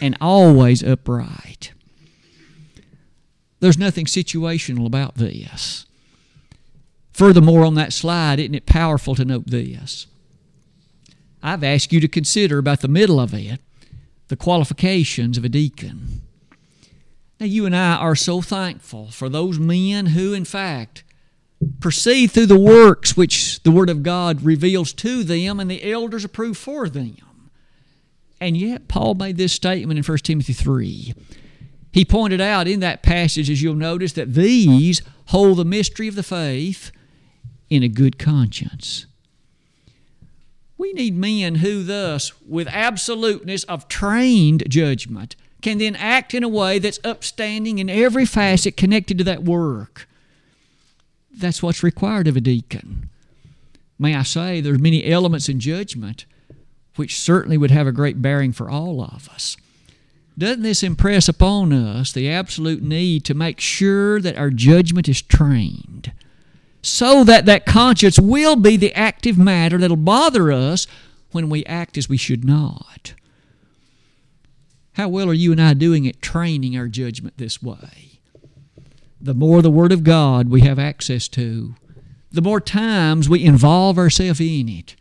and 0.01 0.17
always 0.19 0.83
upright. 0.83 1.71
There's 3.59 3.77
nothing 3.77 4.05
situational 4.05 4.85
about 4.85 5.15
this. 5.15 5.85
Furthermore, 7.13 7.63
on 7.63 7.75
that 7.75 7.93
slide, 7.93 8.39
isn't 8.39 8.55
it 8.55 8.65
powerful 8.65 9.13
to 9.15 9.23
note 9.23 9.45
this? 9.47 10.07
I've 11.43 11.63
asked 11.63 11.93
you 11.93 11.99
to 11.99 12.07
consider 12.07 12.57
about 12.57 12.81
the 12.81 12.87
middle 12.87 13.19
of 13.19 13.33
it 13.33 13.61
the 14.29 14.35
qualifications 14.35 15.37
of 15.37 15.45
a 15.45 15.49
deacon. 15.49 16.22
Now, 17.43 17.47
you 17.47 17.65
and 17.65 17.75
I 17.75 17.97
are 17.97 18.15
so 18.15 18.41
thankful 18.41 19.07
for 19.07 19.27
those 19.27 19.59
men 19.59 20.05
who, 20.05 20.31
in 20.31 20.45
fact, 20.45 21.03
proceed 21.81 22.31
through 22.31 22.45
the 22.45 22.57
works 22.57 23.17
which 23.17 23.61
the 23.63 23.71
Word 23.71 23.89
of 23.89 24.01
God 24.01 24.43
reveals 24.43 24.93
to 24.93 25.25
them 25.25 25.59
and 25.59 25.69
the 25.69 25.91
elders 25.91 26.23
approve 26.23 26.57
for 26.57 26.87
them. 26.87 27.17
And 28.39 28.55
yet, 28.55 28.87
Paul 28.87 29.15
made 29.15 29.35
this 29.35 29.51
statement 29.51 29.97
in 29.97 30.05
1 30.05 30.17
Timothy 30.19 30.53
3. 30.53 31.13
He 31.91 32.05
pointed 32.05 32.39
out 32.39 32.65
in 32.65 32.79
that 32.79 33.03
passage, 33.03 33.49
as 33.49 33.61
you'll 33.61 33.75
notice, 33.75 34.13
that 34.13 34.35
these 34.35 35.01
hold 35.25 35.57
the 35.57 35.65
mystery 35.65 36.07
of 36.07 36.15
the 36.15 36.23
faith 36.23 36.93
in 37.69 37.83
a 37.83 37.89
good 37.89 38.17
conscience. 38.17 39.05
We 40.77 40.93
need 40.93 41.17
men 41.17 41.55
who, 41.55 41.83
thus, 41.83 42.31
with 42.47 42.69
absoluteness 42.69 43.65
of 43.65 43.89
trained 43.89 44.63
judgment, 44.69 45.35
can 45.63 45.79
then 45.79 45.95
act 45.95 46.33
in 46.33 46.43
a 46.43 46.49
way 46.49 46.77
that's 46.77 46.99
upstanding 47.03 47.79
in 47.79 47.89
every 47.89 48.25
facet 48.25 48.77
connected 48.77 49.17
to 49.17 49.23
that 49.23 49.43
work. 49.43 50.07
That's 51.35 51.63
what's 51.63 51.81
required 51.81 52.27
of 52.27 52.37
a 52.37 52.41
deacon. 52.41 53.09
May 53.97 54.15
I 54.15 54.23
say, 54.23 54.61
there's 54.61 54.79
many 54.79 55.05
elements 55.05 55.49
in 55.49 55.59
judgment 55.59 56.25
which 56.95 57.19
certainly 57.19 57.57
would 57.57 57.71
have 57.71 57.87
a 57.87 57.91
great 57.91 58.21
bearing 58.21 58.51
for 58.51 58.69
all 58.69 59.01
of 59.01 59.27
us. 59.29 59.57
Doesn't 60.37 60.63
this 60.63 60.83
impress 60.83 61.27
upon 61.27 61.73
us 61.73 62.11
the 62.11 62.29
absolute 62.29 62.81
need 62.81 63.23
to 63.25 63.33
make 63.33 63.59
sure 63.59 64.19
that 64.19 64.37
our 64.37 64.49
judgment 64.49 65.07
is 65.07 65.21
trained 65.21 66.11
so 66.81 67.23
that 67.23 67.45
that 67.45 67.65
conscience 67.65 68.19
will 68.19 68.55
be 68.55 68.77
the 68.77 68.93
active 68.93 69.37
matter 69.37 69.77
that'll 69.77 69.95
bother 69.95 70.51
us 70.51 70.85
when 71.31 71.49
we 71.49 71.65
act 71.65 71.97
as 71.97 72.09
we 72.09 72.17
should 72.17 72.43
not? 72.43 73.13
How 74.93 75.07
well 75.07 75.29
are 75.29 75.33
you 75.33 75.51
and 75.51 75.61
I 75.61 75.73
doing 75.73 76.07
at 76.07 76.21
training 76.21 76.77
our 76.77 76.87
judgment 76.87 77.37
this 77.37 77.61
way? 77.61 78.19
The 79.19 79.33
more 79.33 79.61
the 79.61 79.71
Word 79.71 79.91
of 79.91 80.03
God 80.03 80.49
we 80.49 80.61
have 80.61 80.77
access 80.77 81.27
to, 81.29 81.75
the 82.31 82.41
more 82.41 82.59
times 82.59 83.29
we 83.29 83.43
involve 83.43 83.97
ourselves 83.97 84.39
in 84.39 84.69
it, 84.69 84.95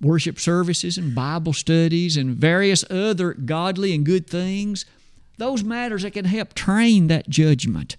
worship 0.00 0.38
services 0.38 0.98
and 0.98 1.14
Bible 1.14 1.52
studies 1.52 2.16
and 2.16 2.36
various 2.36 2.84
other 2.90 3.34
godly 3.34 3.94
and 3.94 4.04
good 4.04 4.26
things, 4.26 4.84
those 5.38 5.62
matters 5.62 6.02
that 6.02 6.12
can 6.12 6.24
help 6.26 6.54
train 6.54 7.06
that 7.06 7.28
judgment 7.28 7.96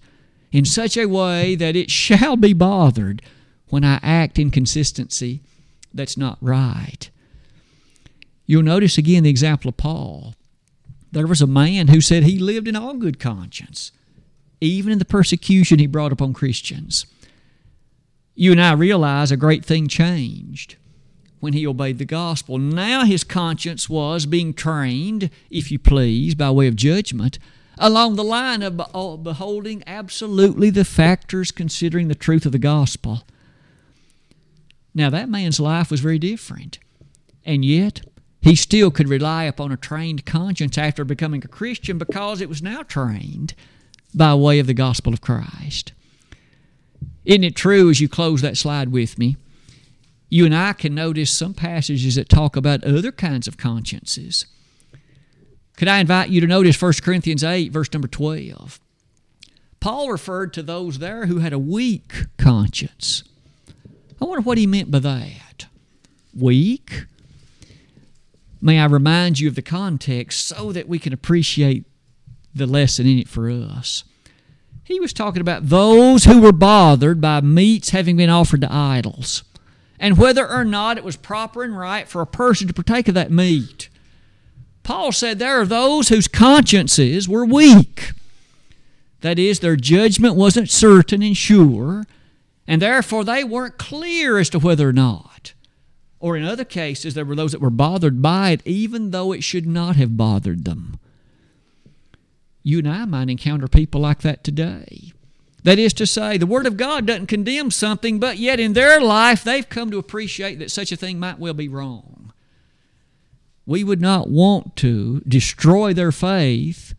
in 0.52 0.64
such 0.64 0.96
a 0.96 1.06
way 1.06 1.54
that 1.56 1.76
it 1.76 1.90
shall 2.02 2.36
be 2.36 2.52
bothered 2.52 3.22
when 3.68 3.84
I 3.84 3.98
act 4.02 4.38
in 4.38 4.50
consistency 4.50 5.40
that's 5.94 6.16
not 6.16 6.38
right. 6.40 7.10
You'll 8.46 8.62
notice 8.62 8.98
again 8.98 9.22
the 9.22 9.30
example 9.30 9.68
of 9.68 9.76
Paul. 9.76 10.34
There 11.12 11.26
was 11.26 11.42
a 11.42 11.46
man 11.46 11.88
who 11.88 12.00
said 12.00 12.24
he 12.24 12.38
lived 12.38 12.66
in 12.66 12.74
all 12.74 12.94
good 12.94 13.20
conscience, 13.20 13.92
even 14.60 14.92
in 14.92 14.98
the 14.98 15.04
persecution 15.04 15.78
he 15.78 15.86
brought 15.86 16.12
upon 16.12 16.32
Christians. 16.32 17.06
You 18.34 18.52
and 18.52 18.60
I 18.60 18.72
realize 18.72 19.30
a 19.30 19.36
great 19.36 19.64
thing 19.64 19.88
changed 19.88 20.76
when 21.40 21.52
he 21.52 21.66
obeyed 21.66 21.98
the 21.98 22.06
gospel. 22.06 22.56
Now 22.56 23.04
his 23.04 23.24
conscience 23.24 23.90
was 23.90 24.24
being 24.24 24.54
trained, 24.54 25.28
if 25.50 25.70
you 25.70 25.78
please, 25.78 26.34
by 26.34 26.50
way 26.50 26.66
of 26.66 26.76
judgment, 26.76 27.38
along 27.78 28.16
the 28.16 28.24
line 28.24 28.62
of 28.62 28.76
beholding 29.22 29.82
absolutely 29.86 30.70
the 30.70 30.84
factors 30.84 31.50
considering 31.50 32.08
the 32.08 32.14
truth 32.14 32.46
of 32.46 32.52
the 32.52 32.58
gospel. 32.58 33.24
Now, 34.94 35.10
that 35.10 35.28
man's 35.28 35.58
life 35.58 35.90
was 35.90 36.00
very 36.00 36.18
different. 36.18 36.78
And 37.44 37.64
yet, 37.64 38.02
he 38.42 38.54
still 38.54 38.90
could 38.90 39.08
rely 39.08 39.44
upon 39.44 39.72
a 39.72 39.76
trained 39.76 40.26
conscience 40.26 40.76
after 40.76 41.04
becoming 41.04 41.42
a 41.44 41.48
Christian 41.48 41.96
because 41.96 42.40
it 42.40 42.48
was 42.48 42.62
now 42.62 42.82
trained 42.82 43.54
by 44.14 44.34
way 44.34 44.58
of 44.58 44.66
the 44.66 44.74
gospel 44.74 45.12
of 45.12 45.20
Christ. 45.20 45.92
Isn't 47.24 47.44
it 47.44 47.56
true 47.56 47.88
as 47.88 48.00
you 48.00 48.08
close 48.08 48.42
that 48.42 48.56
slide 48.56 48.88
with 48.88 49.18
me? 49.18 49.36
you 50.32 50.46
and 50.46 50.56
I 50.56 50.72
can 50.72 50.94
notice 50.94 51.30
some 51.30 51.52
passages 51.52 52.14
that 52.14 52.30
talk 52.30 52.56
about 52.56 52.84
other 52.84 53.12
kinds 53.12 53.46
of 53.46 53.58
consciences. 53.58 54.46
Could 55.76 55.88
I 55.88 55.98
invite 55.98 56.30
you 56.30 56.40
to 56.40 56.46
notice 56.46 56.80
1 56.80 56.94
Corinthians 57.02 57.44
8, 57.44 57.70
verse 57.70 57.92
number 57.92 58.08
12? 58.08 58.80
Paul 59.78 60.10
referred 60.10 60.54
to 60.54 60.62
those 60.62 61.00
there 61.00 61.26
who 61.26 61.40
had 61.40 61.52
a 61.52 61.58
weak 61.58 62.14
conscience. 62.38 63.24
I 64.22 64.24
wonder 64.24 64.40
what 64.40 64.56
he 64.56 64.66
meant 64.66 64.90
by 64.90 65.00
that. 65.00 65.66
Weak? 66.34 67.04
May 68.64 68.78
I 68.78 68.86
remind 68.86 69.40
you 69.40 69.48
of 69.48 69.56
the 69.56 69.62
context 69.62 70.46
so 70.46 70.70
that 70.70 70.88
we 70.88 71.00
can 71.00 71.12
appreciate 71.12 71.84
the 72.54 72.66
lesson 72.66 73.06
in 73.08 73.18
it 73.18 73.28
for 73.28 73.50
us. 73.50 74.04
He 74.84 75.00
was 75.00 75.12
talking 75.12 75.40
about 75.40 75.68
those 75.68 76.24
who 76.24 76.40
were 76.40 76.52
bothered 76.52 77.20
by 77.20 77.40
meats 77.40 77.90
having 77.90 78.16
been 78.16 78.30
offered 78.30 78.60
to 78.60 78.72
idols 78.72 79.42
and 79.98 80.16
whether 80.16 80.48
or 80.48 80.64
not 80.64 80.96
it 80.96 81.04
was 81.04 81.16
proper 81.16 81.64
and 81.64 81.76
right 81.76 82.06
for 82.06 82.22
a 82.22 82.26
person 82.26 82.68
to 82.68 82.74
partake 82.74 83.08
of 83.08 83.14
that 83.14 83.32
meat. 83.32 83.88
Paul 84.84 85.10
said 85.10 85.38
there 85.38 85.60
are 85.60 85.66
those 85.66 86.08
whose 86.08 86.28
consciences 86.28 87.28
were 87.28 87.44
weak. 87.44 88.12
That 89.22 89.38
is, 89.38 89.60
their 89.60 89.76
judgment 89.76 90.34
wasn't 90.34 90.70
certain 90.70 91.22
and 91.22 91.36
sure, 91.36 92.04
and 92.66 92.82
therefore 92.82 93.24
they 93.24 93.44
weren't 93.44 93.78
clear 93.78 94.38
as 94.38 94.50
to 94.50 94.58
whether 94.58 94.88
or 94.88 94.92
not. 94.92 95.52
Or 96.22 96.36
in 96.36 96.44
other 96.44 96.64
cases, 96.64 97.14
there 97.14 97.24
were 97.24 97.34
those 97.34 97.50
that 97.50 97.60
were 97.60 97.68
bothered 97.68 98.22
by 98.22 98.50
it, 98.50 98.62
even 98.64 99.10
though 99.10 99.32
it 99.32 99.42
should 99.42 99.66
not 99.66 99.96
have 99.96 100.16
bothered 100.16 100.64
them. 100.64 101.00
You 102.62 102.78
and 102.78 102.88
I 102.88 103.04
might 103.06 103.28
encounter 103.28 103.66
people 103.66 104.00
like 104.00 104.20
that 104.20 104.44
today. 104.44 105.12
That 105.64 105.80
is 105.80 105.92
to 105.94 106.06
say, 106.06 106.38
the 106.38 106.46
Word 106.46 106.64
of 106.64 106.76
God 106.76 107.06
doesn't 107.06 107.26
condemn 107.26 107.72
something, 107.72 108.20
but 108.20 108.38
yet 108.38 108.60
in 108.60 108.74
their 108.74 109.00
life 109.00 109.42
they've 109.42 109.68
come 109.68 109.90
to 109.90 109.98
appreciate 109.98 110.60
that 110.60 110.70
such 110.70 110.92
a 110.92 110.96
thing 110.96 111.18
might 111.18 111.40
well 111.40 111.54
be 111.54 111.66
wrong. 111.66 112.32
We 113.66 113.82
would 113.82 114.00
not 114.00 114.30
want 114.30 114.76
to 114.76 115.22
destroy 115.26 115.92
their 115.92 116.12
faith 116.12 116.94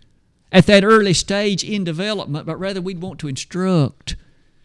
at 0.51 0.65
that 0.65 0.84
early 0.84 1.13
stage 1.13 1.63
in 1.63 1.86
development, 1.86 2.46
but 2.46 2.60
rather 2.60 2.82
we'd 2.82 3.01
want 3.01 3.20
to 3.20 3.30
instruct, 3.30 4.18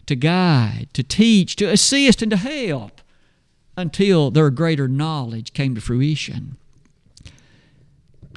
to 0.05 0.17
guide, 0.17 0.89
to 0.95 1.03
teach, 1.03 1.55
to 1.57 1.69
assist, 1.69 2.21
and 2.21 2.31
to 2.31 2.37
help 2.37 2.98
until 3.77 4.31
their 4.31 4.49
greater 4.49 4.87
knowledge 4.87 5.53
came 5.53 5.75
to 5.75 5.81
fruition. 5.81 6.57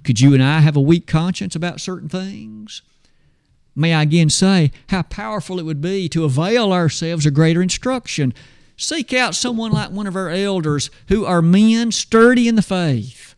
Could 0.04 0.20
you 0.20 0.34
and 0.34 0.42
I 0.42 0.60
have 0.60 0.76
a 0.76 0.80
weak 0.80 1.06
conscience 1.06 1.54
about 1.54 1.80
certain 1.80 2.08
things? 2.08 2.82
May 3.74 3.94
I 3.94 4.02
again 4.02 4.30
say 4.30 4.70
how 4.88 5.02
powerful 5.02 5.58
it 5.58 5.64
would 5.64 5.80
be 5.80 6.08
to 6.10 6.24
avail 6.24 6.72
ourselves 6.72 7.24
of 7.24 7.34
greater 7.34 7.62
instruction. 7.62 8.34
Seek 8.76 9.12
out 9.12 9.34
someone 9.34 9.72
like 9.72 9.90
one 9.90 10.06
of 10.06 10.16
our 10.16 10.28
elders 10.28 10.90
who 11.08 11.24
are 11.24 11.40
men 11.40 11.92
sturdy 11.92 12.48
in 12.48 12.56
the 12.56 12.62
faith. 12.62 13.34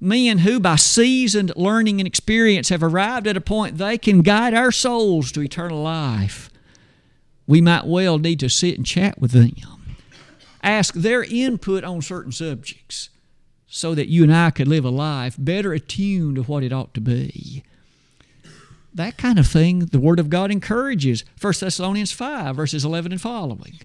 Men 0.00 0.38
who, 0.38 0.60
by 0.60 0.76
seasoned 0.76 1.52
learning 1.56 2.00
and 2.00 2.06
experience, 2.06 2.68
have 2.68 2.84
arrived 2.84 3.26
at 3.26 3.36
a 3.36 3.40
point 3.40 3.78
they 3.78 3.98
can 3.98 4.22
guide 4.22 4.54
our 4.54 4.70
souls 4.70 5.32
to 5.32 5.40
eternal 5.40 5.82
life. 5.82 6.50
We 7.48 7.60
might 7.60 7.86
well 7.86 8.18
need 8.18 8.38
to 8.40 8.48
sit 8.48 8.76
and 8.76 8.86
chat 8.86 9.20
with 9.20 9.32
them, 9.32 9.52
ask 10.62 10.94
their 10.94 11.24
input 11.24 11.84
on 11.84 12.02
certain 12.02 12.32
subjects, 12.32 13.10
so 13.66 13.94
that 13.94 14.08
you 14.08 14.22
and 14.22 14.34
I 14.34 14.50
could 14.50 14.68
live 14.68 14.84
a 14.84 14.90
life 14.90 15.36
better 15.38 15.72
attuned 15.72 16.36
to 16.36 16.42
what 16.42 16.62
it 16.62 16.72
ought 16.72 16.94
to 16.94 17.00
be 17.00 17.62
that 18.98 19.16
kind 19.16 19.38
of 19.38 19.46
thing 19.46 19.80
the 19.80 19.98
Word 19.98 20.20
of 20.20 20.28
God 20.28 20.50
encourages. 20.50 21.24
1 21.40 21.54
Thessalonians 21.60 22.12
5, 22.12 22.54
verses 22.54 22.84
11 22.84 23.12
and 23.12 23.20
following. 23.20 23.80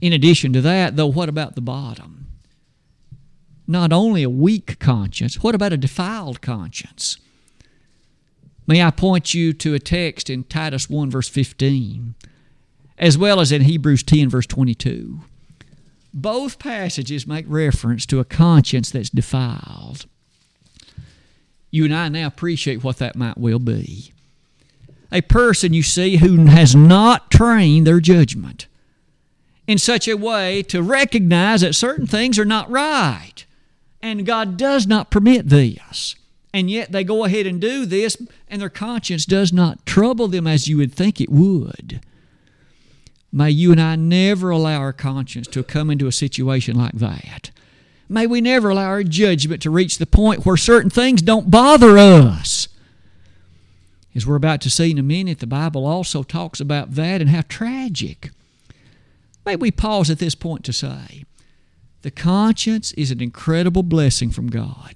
In 0.00 0.12
addition 0.12 0.52
to 0.52 0.60
that, 0.60 0.96
though, 0.96 1.06
what 1.06 1.28
about 1.28 1.54
the 1.54 1.60
bottom? 1.60 2.26
Not 3.66 3.92
only 3.92 4.22
a 4.22 4.30
weak 4.30 4.78
conscience, 4.78 5.42
what 5.42 5.54
about 5.54 5.72
a 5.72 5.76
defiled 5.76 6.42
conscience? 6.42 7.16
May 8.66 8.82
I 8.82 8.90
point 8.90 9.34
you 9.34 9.52
to 9.54 9.74
a 9.74 9.78
text 9.78 10.28
in 10.28 10.44
Titus 10.44 10.90
1, 10.90 11.10
verse 11.10 11.28
15, 11.28 12.14
as 12.98 13.16
well 13.16 13.40
as 13.40 13.52
in 13.52 13.62
Hebrews 13.62 14.02
10, 14.02 14.28
verse 14.28 14.46
22. 14.46 15.20
Both 16.14 16.58
passages 16.58 17.26
make 17.26 17.46
reference 17.48 18.06
to 18.06 18.20
a 18.20 18.24
conscience 18.24 18.90
that's 18.90 19.10
defiled 19.10 20.06
you 21.72 21.86
and 21.86 21.94
I 21.94 22.08
now 22.10 22.26
appreciate 22.28 22.84
what 22.84 22.98
that 22.98 23.16
might 23.16 23.38
well 23.38 23.58
be. 23.58 24.12
A 25.10 25.22
person, 25.22 25.72
you 25.72 25.82
see, 25.82 26.18
who 26.18 26.46
has 26.46 26.76
not 26.76 27.30
trained 27.30 27.86
their 27.86 27.98
judgment 27.98 28.66
in 29.66 29.78
such 29.78 30.06
a 30.06 30.16
way 30.16 30.62
to 30.64 30.82
recognize 30.82 31.62
that 31.62 31.74
certain 31.74 32.06
things 32.06 32.38
are 32.38 32.44
not 32.44 32.70
right. 32.70 33.44
And 34.02 34.26
God 34.26 34.56
does 34.56 34.86
not 34.86 35.10
permit 35.10 35.48
this. 35.48 36.14
And 36.52 36.70
yet 36.70 36.92
they 36.92 37.04
go 37.04 37.24
ahead 37.24 37.46
and 37.46 37.60
do 37.60 37.86
this, 37.86 38.16
and 38.48 38.60
their 38.60 38.68
conscience 38.68 39.24
does 39.24 39.52
not 39.52 39.86
trouble 39.86 40.28
them 40.28 40.46
as 40.46 40.68
you 40.68 40.76
would 40.76 40.92
think 40.92 41.20
it 41.20 41.30
would. 41.30 42.00
May 43.32 43.50
you 43.50 43.72
and 43.72 43.80
I 43.80 43.96
never 43.96 44.50
allow 44.50 44.78
our 44.78 44.92
conscience 44.92 45.46
to 45.48 45.62
come 45.62 45.90
into 45.90 46.06
a 46.06 46.12
situation 46.12 46.76
like 46.76 46.92
that. 46.92 47.50
May 48.08 48.26
we 48.26 48.42
never 48.42 48.68
allow 48.68 48.88
our 48.88 49.02
judgment 49.02 49.62
to 49.62 49.70
reach 49.70 49.96
the 49.96 50.04
point 50.04 50.44
where 50.44 50.58
certain 50.58 50.90
things 50.90 51.22
don't 51.22 51.50
bother 51.50 51.96
us. 51.96 52.68
As 54.14 54.26
we're 54.26 54.36
about 54.36 54.60
to 54.62 54.70
see 54.70 54.90
in 54.90 54.98
a 54.98 55.02
minute, 55.02 55.38
the 55.38 55.46
Bible 55.46 55.86
also 55.86 56.22
talks 56.22 56.60
about 56.60 56.94
that 56.94 57.22
and 57.22 57.30
how 57.30 57.40
tragic. 57.48 58.30
May 59.46 59.56
we 59.56 59.70
pause 59.70 60.10
at 60.10 60.18
this 60.18 60.34
point 60.34 60.64
to 60.66 60.72
say 60.74 61.24
the 62.02 62.10
conscience 62.10 62.92
is 62.92 63.10
an 63.10 63.22
incredible 63.22 63.82
blessing 63.82 64.30
from 64.30 64.50
God. 64.50 64.94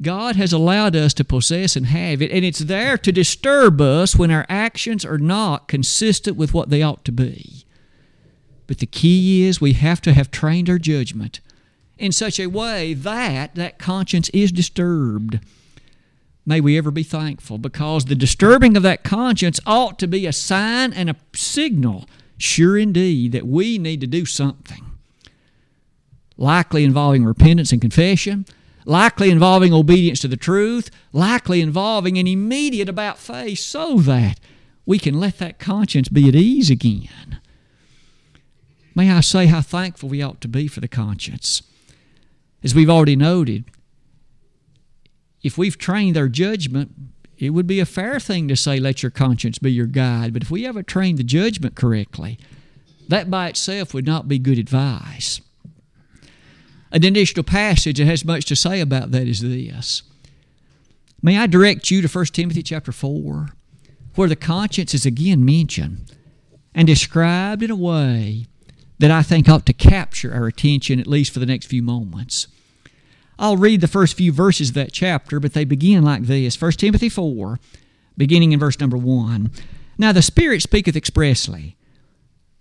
God 0.00 0.36
has 0.36 0.52
allowed 0.52 0.94
us 0.94 1.12
to 1.14 1.24
possess 1.24 1.74
and 1.74 1.86
have 1.86 2.22
it, 2.22 2.30
and 2.30 2.44
it's 2.44 2.60
there 2.60 2.96
to 2.98 3.10
disturb 3.10 3.80
us 3.80 4.14
when 4.14 4.30
our 4.30 4.46
actions 4.48 5.04
are 5.04 5.18
not 5.18 5.66
consistent 5.66 6.36
with 6.36 6.54
what 6.54 6.70
they 6.70 6.82
ought 6.82 7.04
to 7.04 7.12
be. 7.12 7.64
But 8.68 8.78
the 8.78 8.86
key 8.86 9.44
is 9.44 9.60
we 9.60 9.72
have 9.72 10.00
to 10.02 10.12
have 10.12 10.30
trained 10.30 10.70
our 10.70 10.78
judgment 10.78 11.40
in 11.96 12.12
such 12.12 12.38
a 12.38 12.46
way 12.46 12.94
that 12.94 13.56
that 13.56 13.78
conscience 13.78 14.28
is 14.28 14.52
disturbed. 14.52 15.40
May 16.46 16.60
we 16.60 16.78
ever 16.78 16.90
be 16.90 17.02
thankful 17.02 17.58
because 17.58 18.04
the 18.04 18.14
disturbing 18.14 18.76
of 18.76 18.82
that 18.84 19.02
conscience 19.02 19.58
ought 19.66 19.98
to 19.98 20.06
be 20.06 20.26
a 20.26 20.32
sign 20.32 20.92
and 20.92 21.10
a 21.10 21.16
signal, 21.34 22.06
sure 22.38 22.78
indeed, 22.78 23.32
that 23.32 23.46
we 23.46 23.78
need 23.78 24.00
to 24.00 24.06
do 24.06 24.24
something. 24.24 24.84
Likely 26.36 26.84
involving 26.84 27.24
repentance 27.24 27.72
and 27.72 27.80
confession, 27.80 28.46
likely 28.84 29.30
involving 29.30 29.72
obedience 29.72 30.20
to 30.20 30.28
the 30.28 30.36
truth, 30.36 30.90
likely 31.12 31.60
involving 31.60 32.18
an 32.18 32.26
immediate 32.26 32.88
about 32.88 33.18
face 33.18 33.64
so 33.64 33.98
that 33.98 34.40
we 34.86 34.98
can 34.98 35.20
let 35.20 35.38
that 35.38 35.58
conscience 35.58 36.08
be 36.08 36.28
at 36.28 36.34
ease 36.34 36.70
again. 36.70 37.40
May 38.94 39.10
I 39.10 39.20
say 39.20 39.46
how 39.46 39.60
thankful 39.60 40.08
we 40.08 40.22
ought 40.22 40.40
to 40.40 40.48
be 40.48 40.66
for 40.66 40.80
the 40.80 40.88
conscience. 40.88 41.62
As 42.64 42.74
we've 42.74 42.90
already 42.90 43.14
noted, 43.14 43.64
if 45.42 45.56
we've 45.56 45.78
trained 45.78 46.16
our 46.16 46.28
judgment, 46.28 46.92
it 47.36 47.50
would 47.50 47.66
be 47.66 47.78
a 47.78 47.86
fair 47.86 48.18
thing 48.18 48.48
to 48.48 48.56
say, 48.56 48.80
let 48.80 49.02
your 49.02 49.10
conscience 49.10 49.58
be 49.58 49.70
your 49.70 49.86
guide. 49.86 50.32
But 50.32 50.42
if 50.42 50.50
we 50.50 50.64
haven't 50.64 50.88
trained 50.88 51.18
the 51.18 51.22
judgment 51.22 51.76
correctly, 51.76 52.38
that 53.06 53.30
by 53.30 53.48
itself 53.48 53.94
would 53.94 54.06
not 54.06 54.26
be 54.26 54.38
good 54.38 54.58
advice. 54.58 55.40
An 56.90 57.04
additional 57.04 57.44
passage 57.44 57.98
that 57.98 58.06
has 58.06 58.24
much 58.24 58.44
to 58.46 58.56
say 58.56 58.80
about 58.80 59.10
that 59.10 59.28
is 59.28 59.40
this. 59.40 60.02
May 61.22 61.36
I 61.36 61.46
direct 61.46 61.90
you 61.90 62.00
to 62.00 62.08
1 62.08 62.26
Timothy 62.26 62.62
chapter 62.62 62.92
4, 62.92 63.50
where 64.14 64.28
the 64.28 64.36
conscience 64.36 64.94
is 64.94 65.04
again 65.04 65.44
mentioned 65.44 66.12
and 66.74 66.86
described 66.86 67.62
in 67.62 67.70
a 67.70 67.76
way 67.76 68.46
that 68.98 69.10
I 69.10 69.22
think 69.22 69.48
ought 69.48 69.66
to 69.66 69.72
capture 69.72 70.32
our 70.32 70.46
attention, 70.46 71.00
at 71.00 71.06
least 71.06 71.32
for 71.32 71.40
the 71.40 71.46
next 71.46 71.66
few 71.66 71.82
moments. 71.82 72.46
I'll 73.38 73.56
read 73.56 73.80
the 73.80 73.88
first 73.88 74.16
few 74.16 74.32
verses 74.32 74.70
of 74.70 74.74
that 74.74 74.92
chapter, 74.92 75.38
but 75.38 75.52
they 75.52 75.64
begin 75.64 76.02
like 76.02 76.22
this 76.24 76.60
1 76.60 76.72
Timothy 76.72 77.08
4, 77.08 77.60
beginning 78.16 78.52
in 78.52 78.58
verse 78.58 78.80
number 78.80 78.96
1. 78.96 79.50
Now 79.96 80.12
the 80.12 80.22
Spirit 80.22 80.62
speaketh 80.62 80.96
expressly 80.96 81.76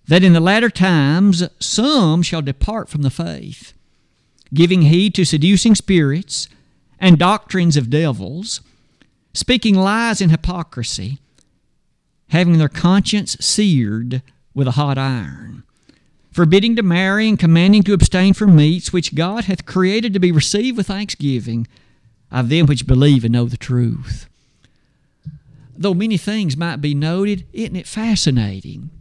that 0.07 0.23
in 0.23 0.33
the 0.33 0.39
latter 0.39 0.69
times 0.69 1.47
some 1.59 2.21
shall 2.21 2.41
depart 2.41 2.89
from 2.89 3.01
the 3.01 3.09
faith, 3.09 3.73
giving 4.53 4.83
heed 4.83 5.13
to 5.15 5.25
seducing 5.25 5.75
spirits 5.75 6.47
and 6.99 7.17
doctrines 7.17 7.77
of 7.77 7.89
devils, 7.89 8.61
speaking 9.33 9.75
lies 9.75 10.21
and 10.21 10.31
hypocrisy, 10.31 11.19
having 12.29 12.57
their 12.57 12.69
conscience 12.69 13.37
seared 13.39 14.21
with 14.53 14.67
a 14.67 14.71
hot 14.71 14.97
iron 14.97 15.63
forbidding 16.37 16.75
to 16.75 16.83
marry 16.83 17.27
and 17.27 17.39
commanding 17.39 17.81
to 17.81 17.93
abstain 17.93 18.31
from 18.31 18.55
meats 18.55 18.93
which 18.93 19.15
God 19.15 19.45
hath 19.45 19.65
created 19.65 20.13
to 20.13 20.19
be 20.19 20.31
received 20.31 20.77
with 20.77 20.85
thanksgiving 20.85 21.67
of 22.29 22.49
them 22.49 22.67
which 22.67 22.85
believe 22.85 23.23
and 23.23 23.33
know 23.33 23.45
the 23.45 23.57
truth. 23.57 24.27
Though 25.75 25.95
many 25.95 26.15
things 26.15 26.55
might 26.55 26.75
be 26.75 26.93
noted, 26.93 27.47
isn't 27.53 27.75
it 27.75 27.87
fascinating 27.87 28.91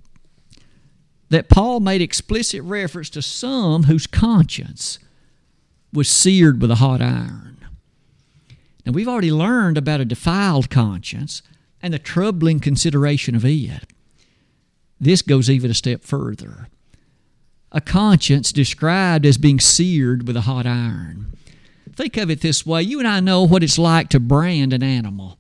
that 1.29 1.51
Paul 1.51 1.81
made 1.81 2.01
explicit 2.01 2.63
reference 2.63 3.11
to 3.11 3.21
some 3.21 3.83
whose 3.83 4.07
conscience 4.07 4.99
was 5.97 6.09
seared 6.09 6.61
with 6.61 6.71
a 6.71 6.77
hot 6.77 7.03
iron? 7.03 7.57
Now, 8.85 8.93
we've 8.93 9.09
already 9.09 9.33
learned 9.33 9.77
about 9.77 10.01
a 10.01 10.05
defiled 10.05 10.71
conscience 10.71 11.43
and 11.83 11.93
the 11.93 11.99
troubling 11.99 12.61
consideration 12.61 13.35
of 13.35 13.45
it. 13.45 13.85
This 15.01 15.23
goes 15.23 15.51
even 15.51 15.71
a 15.71 15.75
step 15.75 16.05
further 16.05 16.69
a 17.73 17.81
conscience 17.81 18.53
described 18.53 19.27
as 19.27 19.37
being 19.37 19.61
seared 19.61 20.27
with 20.27 20.37
a 20.37 20.43
hot 20.43 20.67
iron. 20.67 21.37
Think 21.93 22.17
of 22.17 22.31
it 22.31 22.41
this 22.41 22.65
way 22.65 22.83
you 22.83 22.99
and 22.99 23.07
I 23.07 23.21
know 23.21 23.43
what 23.43 23.63
it's 23.63 23.79
like 23.79 24.09
to 24.11 24.21
brand 24.21 24.73
an 24.73 24.83
animal. 24.83 25.39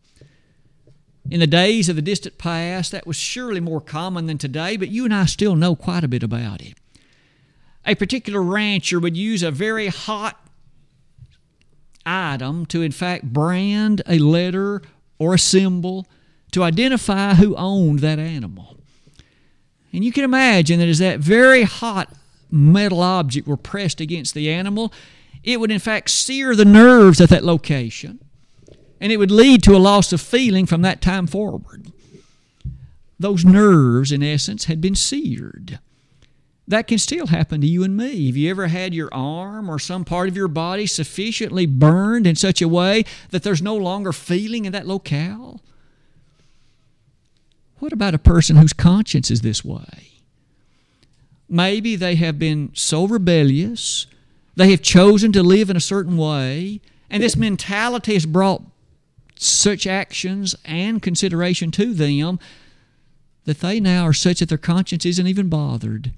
In 1.30 1.40
the 1.40 1.46
days 1.46 1.88
of 1.88 1.96
the 1.96 2.02
distant 2.02 2.38
past, 2.38 2.92
that 2.92 3.06
was 3.06 3.16
surely 3.16 3.58
more 3.58 3.80
common 3.80 4.26
than 4.26 4.38
today, 4.38 4.76
but 4.76 4.88
you 4.88 5.04
and 5.04 5.14
I 5.14 5.24
still 5.26 5.56
know 5.56 5.74
quite 5.74 6.04
a 6.04 6.08
bit 6.08 6.22
about 6.22 6.60
it. 6.60 6.74
A 7.84 7.94
particular 7.94 8.42
rancher 8.42 9.00
would 9.00 9.16
use 9.16 9.42
a 9.42 9.50
very 9.50 9.88
hot 9.88 10.38
item 12.06 12.64
to, 12.66 12.80
in 12.80 12.92
fact, 12.92 13.24
brand 13.32 14.00
a 14.06 14.18
letter 14.18 14.80
or 15.18 15.34
a 15.34 15.38
symbol 15.38 16.06
to 16.52 16.62
identify 16.62 17.34
who 17.34 17.54
owned 17.56 17.98
that 17.98 18.18
animal. 18.18 18.78
And 19.92 20.04
you 20.04 20.12
can 20.12 20.24
imagine 20.24 20.78
that 20.78 20.88
as 20.88 20.98
that 21.00 21.18
very 21.20 21.64
hot 21.64 22.12
metal 22.50 23.00
object 23.02 23.48
were 23.48 23.56
pressed 23.56 24.00
against 24.00 24.34
the 24.34 24.50
animal, 24.50 24.92
it 25.42 25.58
would 25.58 25.70
in 25.70 25.78
fact 25.78 26.10
sear 26.10 26.54
the 26.54 26.64
nerves 26.64 27.20
at 27.20 27.28
that 27.30 27.44
location. 27.44 28.20
and 29.00 29.12
it 29.12 29.18
would 29.18 29.30
lead 29.30 29.62
to 29.62 29.76
a 29.76 29.78
loss 29.78 30.12
of 30.12 30.20
feeling 30.20 30.66
from 30.66 30.82
that 30.82 31.00
time 31.00 31.26
forward. 31.26 31.92
Those 33.18 33.44
nerves, 33.44 34.12
in 34.12 34.22
essence, 34.22 34.64
had 34.66 34.80
been 34.80 34.94
seared. 34.94 35.78
That 36.68 36.88
can 36.88 36.98
still 36.98 37.28
happen 37.28 37.60
to 37.60 37.66
you 37.66 37.84
and 37.84 37.96
me. 37.96 38.26
Have 38.26 38.36
you 38.36 38.50
ever 38.50 38.66
had 38.66 38.92
your 38.92 39.12
arm 39.12 39.70
or 39.70 39.78
some 39.78 40.04
part 40.04 40.28
of 40.28 40.36
your 40.36 40.48
body 40.48 40.86
sufficiently 40.86 41.64
burned 41.64 42.26
in 42.26 42.34
such 42.34 42.60
a 42.60 42.68
way 42.68 43.04
that 43.30 43.44
there's 43.44 43.62
no 43.62 43.76
longer 43.76 44.12
feeling 44.12 44.64
in 44.64 44.72
that 44.72 44.86
locale? 44.86 45.62
What 47.78 47.92
about 47.92 48.14
a 48.14 48.18
person 48.18 48.56
whose 48.56 48.72
conscience 48.72 49.30
is 49.30 49.42
this 49.42 49.64
way? 49.64 50.14
Maybe 51.48 51.94
they 51.94 52.16
have 52.16 52.38
been 52.38 52.70
so 52.74 53.06
rebellious, 53.06 54.06
they 54.56 54.70
have 54.72 54.82
chosen 54.82 55.30
to 55.32 55.42
live 55.44 55.70
in 55.70 55.76
a 55.76 55.80
certain 55.80 56.16
way, 56.16 56.80
and 57.08 57.22
this 57.22 57.36
mentality 57.36 58.14
has 58.14 58.26
brought 58.26 58.62
such 59.36 59.86
actions 59.86 60.56
and 60.64 61.00
consideration 61.00 61.70
to 61.72 61.94
them 61.94 62.40
that 63.44 63.60
they 63.60 63.78
now 63.78 64.04
are 64.04 64.12
such 64.12 64.40
that 64.40 64.48
their 64.48 64.58
conscience 64.58 65.06
isn't 65.06 65.26
even 65.28 65.48
bothered. 65.48 66.12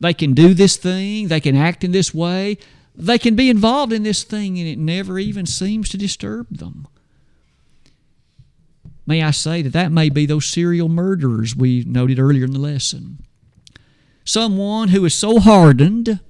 They 0.00 0.14
can 0.14 0.32
do 0.32 0.54
this 0.54 0.76
thing, 0.76 1.28
they 1.28 1.40
can 1.40 1.56
act 1.56 1.82
in 1.82 1.92
this 1.92 2.14
way, 2.14 2.58
they 2.94 3.18
can 3.18 3.34
be 3.36 3.50
involved 3.50 3.92
in 3.92 4.02
this 4.02 4.22
thing, 4.22 4.58
and 4.58 4.68
it 4.68 4.78
never 4.78 5.18
even 5.18 5.46
seems 5.46 5.88
to 5.90 5.98
disturb 5.98 6.58
them. 6.58 6.86
May 9.06 9.22
I 9.22 9.30
say 9.30 9.62
that 9.62 9.72
that 9.72 9.90
may 9.90 10.10
be 10.10 10.26
those 10.26 10.46
serial 10.46 10.88
murderers 10.88 11.56
we 11.56 11.82
noted 11.84 12.18
earlier 12.18 12.44
in 12.44 12.52
the 12.52 12.58
lesson. 12.58 13.24
Someone 14.24 14.88
who 14.88 15.04
is 15.04 15.14
so 15.14 15.40
hardened, 15.40 16.20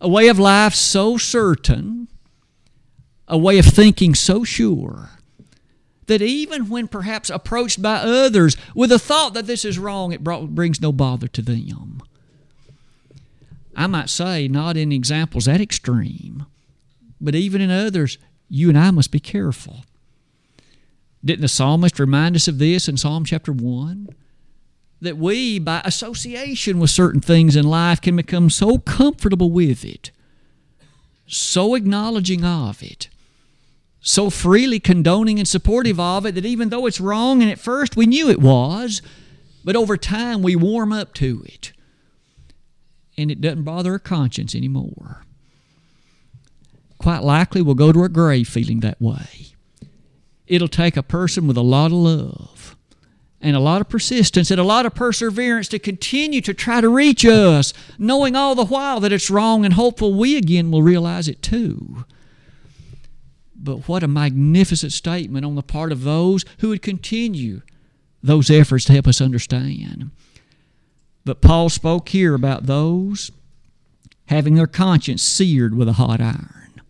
a 0.00 0.08
way 0.08 0.28
of 0.28 0.38
life 0.38 0.74
so 0.74 1.16
certain, 1.16 2.08
a 3.26 3.38
way 3.38 3.58
of 3.58 3.64
thinking 3.64 4.14
so 4.14 4.44
sure, 4.44 5.10
that 6.06 6.20
even 6.20 6.68
when 6.68 6.88
perhaps 6.88 7.30
approached 7.30 7.80
by 7.80 7.94
others 7.96 8.56
with 8.74 8.92
a 8.92 8.98
thought 8.98 9.34
that 9.34 9.46
this 9.46 9.64
is 9.64 9.78
wrong, 9.78 10.12
it 10.12 10.22
brings 10.22 10.80
no 10.80 10.92
bother 10.92 11.28
to 11.28 11.42
them. 11.42 12.02
I 13.78 13.86
might 13.86 14.10
say, 14.10 14.48
not 14.48 14.76
in 14.76 14.90
examples 14.90 15.44
that 15.44 15.60
extreme, 15.60 16.46
but 17.20 17.36
even 17.36 17.60
in 17.60 17.70
others, 17.70 18.18
you 18.48 18.68
and 18.68 18.76
I 18.76 18.90
must 18.90 19.12
be 19.12 19.20
careful. 19.20 19.84
Didn't 21.24 21.42
the 21.42 21.48
psalmist 21.48 22.00
remind 22.00 22.34
us 22.34 22.48
of 22.48 22.58
this 22.58 22.88
in 22.88 22.96
Psalm 22.96 23.24
chapter 23.24 23.52
1? 23.52 24.08
That 25.00 25.16
we, 25.16 25.60
by 25.60 25.80
association 25.84 26.80
with 26.80 26.90
certain 26.90 27.20
things 27.20 27.54
in 27.54 27.68
life, 27.68 28.00
can 28.00 28.16
become 28.16 28.50
so 28.50 28.78
comfortable 28.78 29.52
with 29.52 29.84
it, 29.84 30.10
so 31.28 31.76
acknowledging 31.76 32.44
of 32.44 32.82
it, 32.82 33.08
so 34.00 34.28
freely 34.28 34.80
condoning 34.80 35.38
and 35.38 35.46
supportive 35.46 36.00
of 36.00 36.26
it 36.26 36.34
that 36.34 36.44
even 36.44 36.70
though 36.70 36.86
it's 36.86 37.00
wrong 37.00 37.42
and 37.42 37.50
at 37.50 37.60
first 37.60 37.96
we 37.96 38.06
knew 38.06 38.28
it 38.28 38.40
was, 38.40 39.02
but 39.64 39.76
over 39.76 39.96
time 39.96 40.42
we 40.42 40.56
warm 40.56 40.92
up 40.92 41.14
to 41.14 41.44
it 41.46 41.72
and 43.18 43.30
it 43.30 43.40
doesn't 43.40 43.64
bother 43.64 43.92
her 43.92 43.98
conscience 43.98 44.54
anymore. 44.54 45.24
Quite 46.98 47.22
likely 47.22 47.60
we'll 47.60 47.74
go 47.74 47.92
to 47.92 48.00
our 48.00 48.08
grave 48.08 48.48
feeling 48.48 48.80
that 48.80 49.00
way. 49.00 49.52
It'll 50.46 50.68
take 50.68 50.96
a 50.96 51.02
person 51.02 51.46
with 51.46 51.56
a 51.56 51.62
lot 51.62 51.86
of 51.86 51.92
love 51.92 52.76
and 53.40 53.54
a 53.54 53.60
lot 53.60 53.80
of 53.80 53.88
persistence 53.88 54.50
and 54.50 54.58
a 54.58 54.64
lot 54.64 54.86
of 54.86 54.94
perseverance 54.94 55.68
to 55.68 55.78
continue 55.78 56.40
to 56.40 56.54
try 56.54 56.80
to 56.80 56.88
reach 56.88 57.24
us, 57.24 57.72
knowing 57.98 58.34
all 58.34 58.54
the 58.54 58.64
while 58.64 59.00
that 59.00 59.12
it's 59.12 59.30
wrong 59.30 59.64
and 59.64 59.74
hopeful 59.74 60.14
we 60.14 60.36
again 60.36 60.70
will 60.70 60.82
realize 60.82 61.28
it 61.28 61.42
too. 61.42 62.04
But 63.54 63.88
what 63.88 64.02
a 64.02 64.08
magnificent 64.08 64.92
statement 64.92 65.44
on 65.44 65.56
the 65.56 65.62
part 65.62 65.92
of 65.92 66.02
those 66.02 66.44
who 66.60 66.68
would 66.70 66.82
continue 66.82 67.62
those 68.22 68.50
efforts 68.50 68.84
to 68.86 68.92
help 68.92 69.06
us 69.06 69.20
understand. 69.20 70.10
But 71.28 71.42
Paul 71.42 71.68
spoke 71.68 72.08
here 72.08 72.32
about 72.32 72.64
those 72.64 73.30
having 74.28 74.54
their 74.54 74.66
conscience 74.66 75.22
seared 75.22 75.74
with 75.74 75.86
a 75.86 75.92
hot 75.92 76.22
iron. 76.22 76.80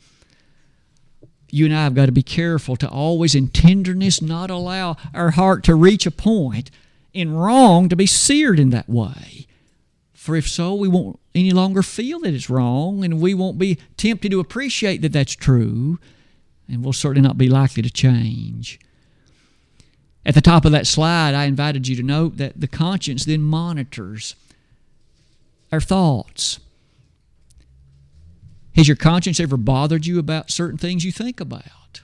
You 1.51 1.64
and 1.64 1.74
I 1.74 1.83
have 1.83 1.96
got 1.96 2.07
to 2.07 2.12
be 2.12 2.22
careful 2.22 2.77
to 2.77 2.88
always, 2.88 3.35
in 3.35 3.48
tenderness, 3.48 4.22
not 4.22 4.48
allow 4.48 4.96
our 5.12 5.33
heart 5.33 5.64
to 5.64 5.74
reach 5.74 6.07
a 6.07 6.12
point 6.12 6.70
in 7.12 7.35
wrong 7.35 7.88
to 7.88 7.96
be 7.96 8.07
seared 8.07 8.61
in 8.61 8.70
that 8.70 8.88
way. 8.88 9.48
For 10.14 10.37
if 10.37 10.48
so, 10.48 10.72
we 10.72 10.87
won't 10.87 11.18
any 11.35 11.51
longer 11.51 11.83
feel 11.83 12.20
that 12.20 12.33
it's 12.33 12.48
wrong, 12.48 13.05
and 13.05 13.20
we 13.20 13.35
won't 13.35 13.59
be 13.59 13.77
tempted 13.96 14.31
to 14.31 14.38
appreciate 14.38 15.03
that 15.03 15.12
that's 15.12 15.35
true, 15.35 15.98
and 16.68 16.85
we'll 16.85 16.92
certainly 16.92 17.27
not 17.27 17.38
be 17.38 17.48
likely 17.48 17.83
to 17.83 17.90
change. 17.90 18.79
At 20.28 20.34
the 20.34 20.42
top 20.42 20.66
of 20.66 20.72
that 20.72 20.86
slide, 20.86 21.34
I 21.34 21.44
invited 21.44 21.88
you 21.88 21.96
to 21.96 22.02
note 22.02 22.36
that 22.36 22.60
the 22.60 22.68
conscience 22.68 23.24
then 23.24 23.40
monitors 23.40 24.36
our 25.72 25.80
thoughts. 25.80 26.60
Has 28.76 28.86
your 28.86 28.96
conscience 28.96 29.40
ever 29.40 29.56
bothered 29.56 30.04
you 30.04 30.18
about 30.18 30.50
certain 30.50 30.76
things 30.76 31.02
you 31.02 31.12
think 31.12 31.40
about? 31.40 32.02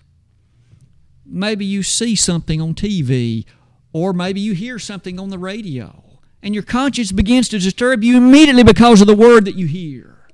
Maybe 1.27 1.67
you 1.67 1.83
see 1.83 2.17
something 2.17 2.63
on 2.63 2.73
TV, 2.73 3.45
or 3.93 4.15
maybe 4.15 4.41
you 4.41 4.55
hear 4.55 4.79
something 4.79 5.21
on 5.21 5.29
the 5.29 5.39
radio, 5.39 6.03
and 6.43 6.55
your 6.55 6.63
conscience 6.63 7.13
begins 7.13 7.51
to 7.51 7.59
disturb 7.59 8.03
you 8.03 8.17
immediately 8.17 8.65
because 8.65 9.03
of 9.03 9.07
the 9.07 9.15
word 9.15 9.45
that 9.45 9.57
you 9.57 9.67
hear. 9.67 10.29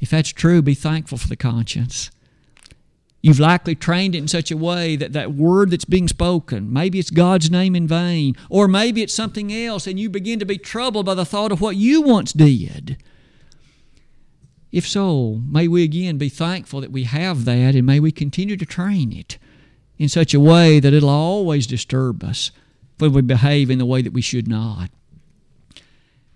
If 0.00 0.10
that's 0.10 0.30
true, 0.30 0.60
be 0.60 0.74
thankful 0.74 1.18
for 1.18 1.28
the 1.28 1.36
conscience. 1.36 2.10
You've 3.26 3.40
likely 3.40 3.74
trained 3.74 4.14
it 4.14 4.18
in 4.18 4.28
such 4.28 4.52
a 4.52 4.56
way 4.56 4.94
that 4.94 5.12
that 5.14 5.34
word 5.34 5.72
that's 5.72 5.84
being 5.84 6.06
spoken, 6.06 6.72
maybe 6.72 7.00
it's 7.00 7.10
God's 7.10 7.50
name 7.50 7.74
in 7.74 7.88
vain, 7.88 8.36
or 8.48 8.68
maybe 8.68 9.02
it's 9.02 9.12
something 9.12 9.52
else, 9.52 9.88
and 9.88 9.98
you 9.98 10.08
begin 10.08 10.38
to 10.38 10.44
be 10.44 10.58
troubled 10.58 11.06
by 11.06 11.14
the 11.14 11.24
thought 11.24 11.50
of 11.50 11.60
what 11.60 11.74
you 11.74 12.02
once 12.02 12.32
did. 12.32 13.02
If 14.70 14.86
so, 14.86 15.40
may 15.44 15.66
we 15.66 15.82
again 15.82 16.18
be 16.18 16.28
thankful 16.28 16.80
that 16.82 16.92
we 16.92 17.02
have 17.02 17.44
that, 17.46 17.74
and 17.74 17.84
may 17.84 17.98
we 17.98 18.12
continue 18.12 18.56
to 18.56 18.64
train 18.64 19.12
it 19.12 19.38
in 19.98 20.08
such 20.08 20.32
a 20.32 20.38
way 20.38 20.78
that 20.78 20.94
it'll 20.94 21.08
always 21.08 21.66
disturb 21.66 22.22
us 22.22 22.52
when 22.98 23.12
we 23.12 23.22
behave 23.22 23.70
in 23.70 23.78
the 23.78 23.86
way 23.86 24.02
that 24.02 24.12
we 24.12 24.22
should 24.22 24.46
not. 24.46 24.88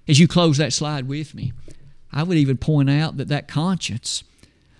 As 0.08 0.18
you 0.18 0.26
close 0.26 0.56
that 0.56 0.72
slide 0.72 1.06
with 1.06 1.36
me, 1.36 1.52
I 2.10 2.24
would 2.24 2.36
even 2.36 2.56
point 2.56 2.90
out 2.90 3.16
that 3.18 3.28
that 3.28 3.46
conscience 3.46 4.24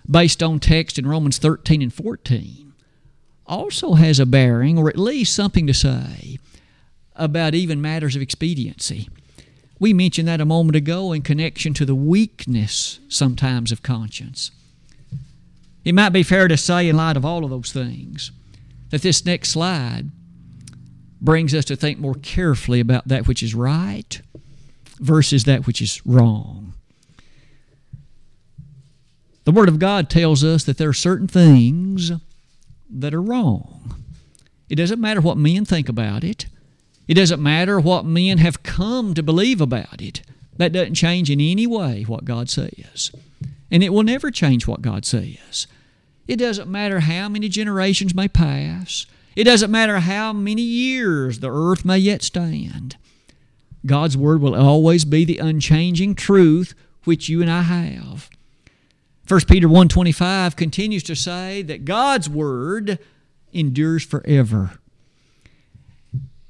based 0.09 0.41
on 0.41 0.59
text 0.59 0.97
in 0.99 1.07
Romans 1.07 1.37
13 1.37 1.81
and 1.81 1.93
14 1.93 2.73
also 3.45 3.95
has 3.95 4.19
a 4.19 4.25
bearing, 4.25 4.77
or 4.77 4.89
at 4.89 4.97
least 4.97 5.35
something 5.35 5.67
to 5.67 5.73
say, 5.73 6.39
about 7.15 7.53
even 7.53 7.81
matters 7.81 8.15
of 8.15 8.21
expediency. 8.21 9.09
We 9.79 9.93
mentioned 9.93 10.27
that 10.27 10.39
a 10.39 10.45
moment 10.45 10.75
ago 10.75 11.11
in 11.11 11.21
connection 11.21 11.73
to 11.73 11.85
the 11.85 11.95
weakness 11.95 12.99
sometimes 13.09 13.71
of 13.71 13.83
conscience. 13.83 14.51
It 15.83 15.95
might 15.95 16.09
be 16.09 16.23
fair 16.23 16.47
to 16.47 16.57
say, 16.57 16.87
in 16.87 16.95
light 16.95 17.17
of 17.17 17.25
all 17.25 17.43
of 17.43 17.49
those 17.49 17.71
things, 17.71 18.31
that 18.91 19.01
this 19.01 19.25
next 19.25 19.49
slide 19.49 20.11
brings 21.19 21.53
us 21.53 21.65
to 21.65 21.75
think 21.75 21.99
more 21.99 22.15
carefully 22.15 22.79
about 22.79 23.07
that 23.07 23.27
which 23.27 23.41
is 23.43 23.55
right 23.55 24.21
versus 24.99 25.43
that 25.45 25.65
which 25.67 25.81
is 25.81 26.05
wrong. 26.05 26.70
The 29.51 29.59
Word 29.59 29.67
of 29.67 29.79
God 29.79 30.09
tells 30.09 30.45
us 30.45 30.63
that 30.63 30.77
there 30.77 30.87
are 30.87 30.93
certain 30.93 31.27
things 31.27 32.09
that 32.89 33.13
are 33.13 33.21
wrong. 33.21 34.01
It 34.69 34.75
doesn't 34.75 35.01
matter 35.01 35.19
what 35.19 35.35
men 35.35 35.65
think 35.65 35.89
about 35.89 36.23
it. 36.23 36.45
It 37.05 37.15
doesn't 37.15 37.43
matter 37.43 37.77
what 37.77 38.05
men 38.05 38.37
have 38.37 38.63
come 38.63 39.13
to 39.13 39.21
believe 39.21 39.59
about 39.59 40.01
it. 40.01 40.21
That 40.55 40.71
doesn't 40.71 40.95
change 40.95 41.29
in 41.29 41.41
any 41.41 41.67
way 41.67 42.03
what 42.03 42.23
God 42.23 42.49
says. 42.49 43.11
And 43.69 43.83
it 43.83 43.89
will 43.89 44.03
never 44.03 44.31
change 44.31 44.67
what 44.67 44.81
God 44.81 45.03
says. 45.03 45.67
It 46.29 46.37
doesn't 46.37 46.71
matter 46.71 47.01
how 47.01 47.27
many 47.27 47.49
generations 47.49 48.15
may 48.15 48.29
pass. 48.29 49.05
It 49.35 49.43
doesn't 49.43 49.69
matter 49.69 49.99
how 49.99 50.31
many 50.31 50.61
years 50.61 51.39
the 51.39 51.51
earth 51.51 51.83
may 51.83 51.97
yet 51.97 52.23
stand. 52.23 52.95
God's 53.85 54.15
Word 54.15 54.39
will 54.39 54.55
always 54.55 55.03
be 55.03 55.25
the 55.25 55.39
unchanging 55.39 56.15
truth 56.15 56.73
which 57.03 57.27
you 57.27 57.41
and 57.41 57.51
I 57.51 57.63
have. 57.63 58.29
1 59.27 59.41
Peter 59.47 59.67
1.25 59.67 60.55
continues 60.55 61.03
to 61.03 61.15
say 61.15 61.61
that 61.61 61.85
God's 61.85 62.29
Word 62.29 62.99
endures 63.53 64.03
forever. 64.03 64.71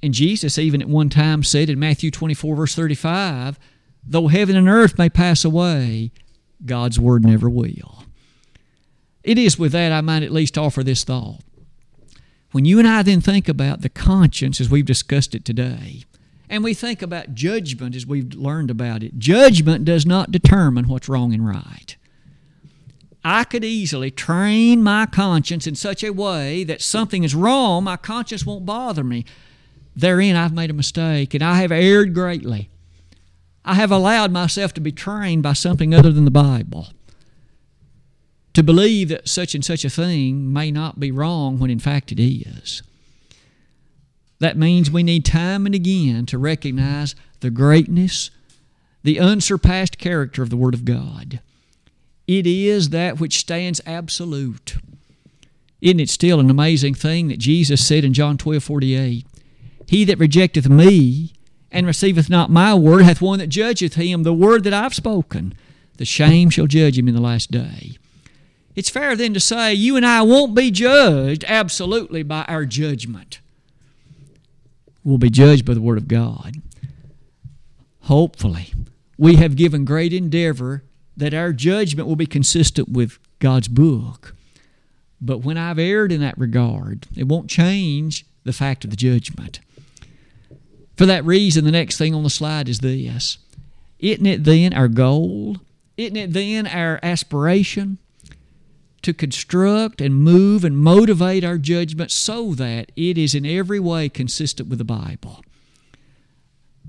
And 0.04 0.14
Jesus 0.14 0.58
even 0.58 0.82
at 0.82 0.90
one 0.90 1.10
time 1.10 1.44
said 1.44 1.70
in 1.70 1.80
Matthew 1.80 2.10
24, 2.10 2.56
verse 2.56 2.76
35, 2.76 3.60
though 4.04 4.28
heaven 4.28 4.56
and 4.56 4.68
earth 4.68 4.98
may 4.98 5.10
pass 5.10 5.46
away, 5.46 6.12
God's 6.66 7.00
Word 7.00 7.24
never 7.24 7.50
will. 7.50 8.04
It 9.24 9.38
is 9.38 9.60
with 9.60 9.72
that 9.74 9.92
I 9.92 10.02
might 10.02 10.24
at 10.24 10.32
least 10.32 10.58
offer 10.58 10.84
this 10.84 11.04
thought. 11.04 11.42
When 12.52 12.66
you 12.66 12.80
and 12.80 12.88
I 12.88 13.04
then 13.04 13.22
think 13.22 13.48
about 13.48 13.82
the 13.82 13.90
conscience 13.90 14.60
as 14.60 14.70
we've 14.70 14.86
discussed 14.86 15.36
it 15.36 15.46
today, 15.46 16.04
and 16.50 16.64
we 16.64 16.74
think 16.74 17.02
about 17.02 17.34
judgment 17.34 17.96
as 17.96 18.06
we've 18.06 18.34
learned 18.34 18.70
about 18.70 19.04
it, 19.04 19.18
judgment 19.18 19.86
does 19.86 20.06
not 20.06 20.32
determine 20.32 20.88
what's 20.88 21.08
wrong 21.08 21.34
and 21.34 21.48
right. 21.48 21.96
I 23.24 23.44
could 23.44 23.64
easily 23.64 24.10
train 24.10 24.82
my 24.82 25.06
conscience 25.06 25.68
in 25.68 25.76
such 25.76 26.04
a 26.04 26.12
way 26.12 26.64
that 26.64 26.82
something 26.82 27.24
is 27.24 27.36
wrong, 27.36 27.84
my 27.84 27.98
conscience 27.98 28.46
won't 28.46 28.66
bother 28.66 29.04
me. 29.04 29.26
Therein, 29.96 30.36
I've 30.36 30.54
made 30.54 30.70
a 30.70 30.74
mistake 30.74 31.34
and 31.34 31.44
I 31.44 31.58
have 31.58 31.72
erred 31.72 32.14
greatly. 32.14 32.70
I 33.64 33.76
have 33.76 33.92
allowed 33.92 34.32
myself 34.32 34.74
to 34.74 34.82
be 34.82 34.92
trained 34.92 35.44
by 35.44 35.54
something 35.54 35.94
other 35.94 36.12
than 36.12 36.26
the 36.26 36.32
Bible. 36.32 36.88
To 38.54 38.64
believe 38.64 39.10
that 39.10 39.30
such 39.30 39.54
and 39.54 39.64
such 39.64 39.86
a 39.86 39.90
thing 39.90 40.52
may 40.52 40.72
not 40.72 41.00
be 41.00 41.12
wrong 41.12 41.60
when 41.60 41.70
in 41.70 41.80
fact 41.80 42.12
it 42.12 42.22
is. 42.22 42.82
That 44.40 44.58
means 44.58 44.90
we 44.90 45.04
need 45.04 45.24
time 45.24 45.68
and 45.68 45.76
again 45.76 46.26
to 46.26 46.40
recognize 46.40 47.14
the 47.42 47.52
greatness, 47.52 48.32
the 49.04 49.20
unsurpassed 49.20 50.00
character 50.00 50.42
of 50.42 50.50
the 50.50 50.58
Word 50.58 50.74
of 50.74 50.84
God. 50.84 51.40
It 52.32 52.48
is 52.48 52.92
that 52.92 53.20
which 53.20 53.40
stands 53.40 53.82
absolute. 53.86 54.78
Isn't 55.82 56.00
it 56.00 56.10
still 56.10 56.40
an 56.40 56.50
amazing 56.50 56.94
thing 56.94 57.28
that 57.28 57.40
Jesus 57.40 57.86
said 57.86 58.06
in 58.06 58.14
John 58.14 58.38
12 58.38 58.64
48? 58.64 59.26
He 59.86 60.06
that 60.06 60.18
rejecteth 60.18 60.70
me 60.70 61.34
and 61.74 61.86
receiveth 61.86 62.30
not 62.30 62.50
my 62.50 62.74
word 62.74 63.02
hath 63.02 63.22
one 63.22 63.40
that 63.40 63.48
judgeth 63.48 63.96
him, 63.96 64.24
the 64.24 64.32
word 64.32 64.64
that 64.64 64.74
I've 64.74 64.94
spoken. 64.94 65.56
The 65.98 66.06
shame 66.06 66.50
shall 66.50 66.68
judge 66.68 66.98
him 66.98 67.10
in 67.10 67.16
the 67.16 67.20
last 67.20 67.52
day. 67.52 67.98
It's 68.78 68.90
fair 68.90 69.18
then 69.18 69.34
to 69.34 69.42
say 69.42 69.74
you 69.74 69.98
and 69.98 70.06
I 70.06 70.22
won't 70.22 70.56
be 70.56 70.72
judged 70.72 71.44
absolutely 71.50 72.24
by 72.24 72.46
our 72.46 72.64
judgment. 72.64 73.42
We'll 75.04 75.18
be 75.18 75.30
judged 75.30 75.66
by 75.66 75.74
the 75.74 75.82
Word 75.82 75.98
of 75.98 76.08
God. 76.08 76.62
Hopefully, 78.04 78.74
we 79.18 79.36
have 79.36 79.58
given 79.58 79.84
great 79.84 80.14
endeavor 80.14 80.84
that 81.22 81.36
our 81.36 81.54
judgment 81.54 82.08
will 82.08 82.16
be 82.16 82.26
consistent 82.26 82.90
with 82.90 83.20
God's 83.38 83.68
book. 83.68 84.34
But 85.22 85.44
when 85.44 85.56
I've 85.56 85.78
erred 85.78 86.12
in 86.12 86.20
that 86.22 86.36
regard, 86.36 87.06
it 87.16 87.28
won't 87.28 87.48
change 87.48 88.26
the 88.44 88.52
fact 88.52 88.84
of 88.84 88.90
the 88.90 88.96
judgment. 88.96 89.60
For 90.98 91.06
that 91.06 91.24
reason, 91.24 91.64
the 91.64 91.72
next 91.72 92.00
thing 92.00 92.16
on 92.16 92.24
the 92.24 92.30
slide 92.32 92.68
is 92.68 92.80
this 92.80 93.38
Isn't 94.00 94.26
it 94.26 94.46
then 94.46 94.74
our 94.74 94.88
goal? 94.88 95.58
Isn't 95.96 96.18
it 96.18 96.34
then 96.34 96.66
our 96.66 97.00
aspiration 97.04 98.00
to 99.04 99.14
construct 99.14 100.02
and 100.02 100.16
move 100.16 100.64
and 100.64 100.76
motivate 100.76 101.44
our 101.44 101.60
judgment 101.60 102.10
so 102.10 102.56
that 102.56 102.92
it 102.96 103.16
is 103.16 103.36
in 103.36 103.46
every 103.46 103.80
way 103.80 104.10
consistent 104.10 104.70
with 104.70 104.80
the 104.80 104.86
Bible? 104.86 105.46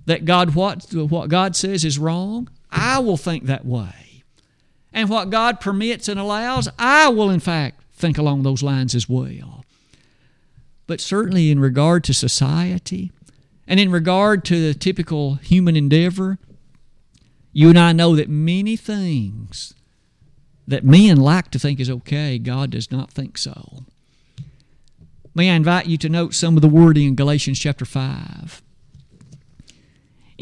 That 0.06 0.24
God 0.24 0.54
what 0.54 0.90
what 0.94 1.28
God 1.28 1.54
says 1.54 1.84
is 1.84 1.98
wrong, 1.98 2.48
I 2.70 2.98
will 2.98 3.18
think 3.18 3.44
that 3.44 3.66
way. 3.66 4.11
And 4.92 5.08
what 5.08 5.30
God 5.30 5.60
permits 5.60 6.08
and 6.08 6.20
allows, 6.20 6.68
I 6.78 7.08
will 7.08 7.30
in 7.30 7.40
fact 7.40 7.80
think 7.92 8.18
along 8.18 8.42
those 8.42 8.62
lines 8.62 8.94
as 8.94 9.08
well. 9.08 9.64
But 10.86 11.00
certainly 11.00 11.50
in 11.50 11.60
regard 11.60 12.04
to 12.04 12.14
society, 12.14 13.12
and 13.66 13.78
in 13.78 13.92
regard 13.92 14.44
to 14.46 14.60
the 14.60 14.74
typical 14.74 15.36
human 15.36 15.76
endeavor, 15.76 16.38
you 17.52 17.68
and 17.68 17.78
I 17.78 17.92
know 17.92 18.16
that 18.16 18.28
many 18.28 18.76
things 18.76 19.74
that 20.66 20.84
men 20.84 21.16
like 21.16 21.50
to 21.52 21.58
think 21.58 21.80
is 21.80 21.90
okay, 21.90 22.38
God 22.38 22.70
does 22.70 22.90
not 22.90 23.10
think 23.10 23.38
so. 23.38 23.84
May 25.34 25.50
I 25.50 25.54
invite 25.54 25.86
you 25.86 25.96
to 25.98 26.08
note 26.08 26.34
some 26.34 26.56
of 26.56 26.62
the 26.62 26.68
wording 26.68 27.08
in 27.08 27.14
Galatians 27.14 27.58
chapter 27.58 27.84
5. 27.84 28.62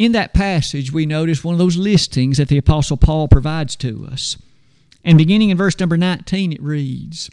In 0.00 0.12
that 0.12 0.32
passage, 0.32 0.90
we 0.90 1.04
notice 1.04 1.44
one 1.44 1.52
of 1.52 1.58
those 1.58 1.76
listings 1.76 2.38
that 2.38 2.48
the 2.48 2.56
Apostle 2.56 2.96
Paul 2.96 3.28
provides 3.28 3.76
to 3.76 4.08
us. 4.10 4.38
And 5.04 5.18
beginning 5.18 5.50
in 5.50 5.58
verse 5.58 5.78
number 5.78 5.98
19, 5.98 6.54
it 6.54 6.62
reads 6.62 7.28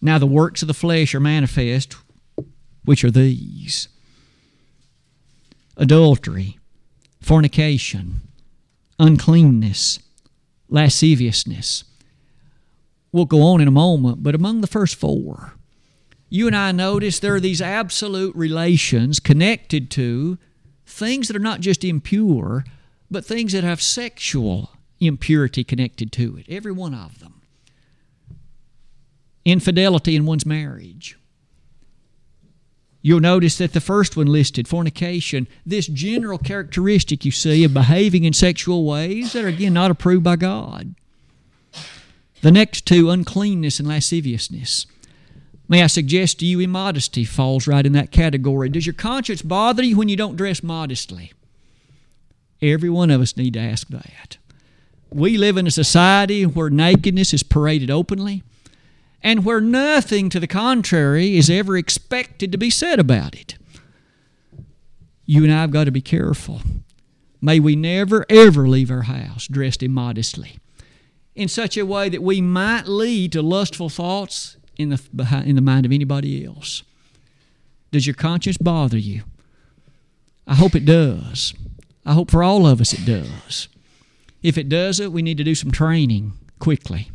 Now 0.00 0.16
the 0.16 0.24
works 0.24 0.62
of 0.62 0.68
the 0.68 0.72
flesh 0.72 1.14
are 1.14 1.20
manifest, 1.20 1.94
which 2.86 3.04
are 3.04 3.10
these 3.10 3.88
adultery, 5.76 6.58
fornication, 7.20 8.22
uncleanness, 8.98 9.98
lasciviousness. 10.70 11.84
We'll 13.12 13.26
go 13.26 13.42
on 13.42 13.60
in 13.60 13.68
a 13.68 13.70
moment, 13.70 14.22
but 14.22 14.34
among 14.34 14.62
the 14.62 14.66
first 14.66 14.94
four, 14.94 15.52
you 16.30 16.46
and 16.46 16.56
I 16.56 16.72
notice 16.72 17.18
there 17.18 17.34
are 17.34 17.40
these 17.40 17.60
absolute 17.60 18.34
relations 18.34 19.20
connected 19.20 19.90
to 19.90 20.38
things 20.90 21.28
that 21.28 21.36
are 21.36 21.40
not 21.40 21.60
just 21.60 21.84
impure, 21.84 22.64
but 23.10 23.24
things 23.24 23.52
that 23.52 23.64
have 23.64 23.80
sexual 23.80 24.70
impurity 25.00 25.64
connected 25.64 26.12
to 26.12 26.36
it, 26.36 26.46
every 26.48 26.72
one 26.72 26.94
of 26.94 27.20
them. 27.20 27.40
Infidelity 29.44 30.14
in 30.16 30.26
one's 30.26 30.44
marriage, 30.44 31.16
You'll 33.02 33.20
notice 33.20 33.56
that 33.58 33.72
the 33.72 33.80
first 33.80 34.16
one 34.16 34.26
listed, 34.26 34.68
fornication, 34.68 35.48
this 35.64 35.86
general 35.86 36.38
characteristic 36.38 37.24
you 37.24 37.30
see 37.30 37.64
of 37.64 37.72
behaving 37.72 38.24
in 38.24 38.34
sexual 38.34 38.84
ways 38.84 39.32
that 39.32 39.44
are, 39.44 39.48
again, 39.48 39.72
not 39.72 39.90
approved 39.90 40.24
by 40.24 40.36
God. 40.36 40.94
The 42.42 42.50
next 42.50 42.86
two, 42.86 43.10
uncleanness 43.10 43.78
and 43.80 43.88
lasciviousness. 43.88 44.86
May 45.70 45.84
I 45.84 45.86
suggest 45.86 46.40
to 46.40 46.46
you, 46.46 46.58
immodesty 46.58 47.24
falls 47.24 47.68
right 47.68 47.86
in 47.86 47.92
that 47.92 48.10
category. 48.10 48.68
Does 48.68 48.86
your 48.86 48.92
conscience 48.92 49.40
bother 49.40 49.84
you 49.84 49.96
when 49.96 50.08
you 50.08 50.16
don't 50.16 50.34
dress 50.34 50.64
modestly? 50.64 51.32
Every 52.60 52.90
one 52.90 53.08
of 53.08 53.20
us 53.20 53.36
need 53.36 53.54
to 53.54 53.60
ask 53.60 53.86
that. 53.86 54.36
We 55.10 55.38
live 55.38 55.56
in 55.56 55.68
a 55.68 55.70
society 55.70 56.44
where 56.44 56.70
nakedness 56.70 57.32
is 57.32 57.44
paraded 57.44 57.88
openly 57.88 58.42
and 59.22 59.44
where 59.44 59.60
nothing 59.60 60.28
to 60.30 60.40
the 60.40 60.48
contrary 60.48 61.36
is 61.36 61.48
ever 61.48 61.76
expected 61.76 62.50
to 62.50 62.58
be 62.58 62.68
said 62.68 62.98
about 62.98 63.36
it. 63.36 63.56
You 65.24 65.44
and 65.44 65.52
I 65.52 65.60
have 65.60 65.70
got 65.70 65.84
to 65.84 65.92
be 65.92 66.00
careful. 66.00 66.62
May 67.40 67.60
we 67.60 67.76
never, 67.76 68.26
ever 68.28 68.68
leave 68.68 68.90
our 68.90 69.02
house 69.02 69.46
dressed 69.46 69.84
immodestly 69.84 70.58
in 71.36 71.46
such 71.46 71.76
a 71.76 71.86
way 71.86 72.08
that 72.08 72.24
we 72.24 72.40
might 72.40 72.88
lead 72.88 73.30
to 73.32 73.40
lustful 73.40 73.88
thoughts 73.88 74.56
in 74.80 74.88
the, 74.90 75.42
in 75.44 75.56
the 75.56 75.62
mind 75.62 75.86
of 75.86 75.92
anybody 75.92 76.44
else. 76.44 76.82
Does 77.92 78.06
your 78.06 78.14
conscience 78.14 78.56
bother 78.56 78.98
you? 78.98 79.22
I 80.46 80.54
hope 80.54 80.74
it 80.74 80.84
does. 80.84 81.54
I 82.04 82.14
hope 82.14 82.30
for 82.30 82.42
all 82.42 82.66
of 82.66 82.80
us 82.80 82.92
it 82.92 83.04
does. 83.04 83.68
If 84.42 84.56
it 84.56 84.68
doesn't, 84.68 85.12
we 85.12 85.22
need 85.22 85.38
to 85.38 85.44
do 85.44 85.54
some 85.54 85.70
training 85.70 86.32
quickly 86.58 87.10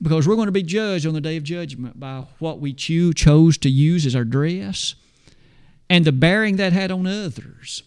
because 0.00 0.26
we're 0.26 0.36
going 0.36 0.46
to 0.46 0.52
be 0.52 0.62
judged 0.62 1.06
on 1.06 1.14
the 1.14 1.20
day 1.20 1.36
of 1.36 1.42
judgment 1.42 1.98
by 1.98 2.24
what 2.38 2.60
we 2.60 2.72
choose, 2.72 3.14
chose 3.14 3.58
to 3.58 3.70
use 3.70 4.06
as 4.06 4.14
our 4.14 4.24
dress 4.24 4.94
and 5.88 6.04
the 6.04 6.12
bearing 6.12 6.56
that 6.56 6.72
had 6.72 6.90
on 6.90 7.06
others 7.06 7.82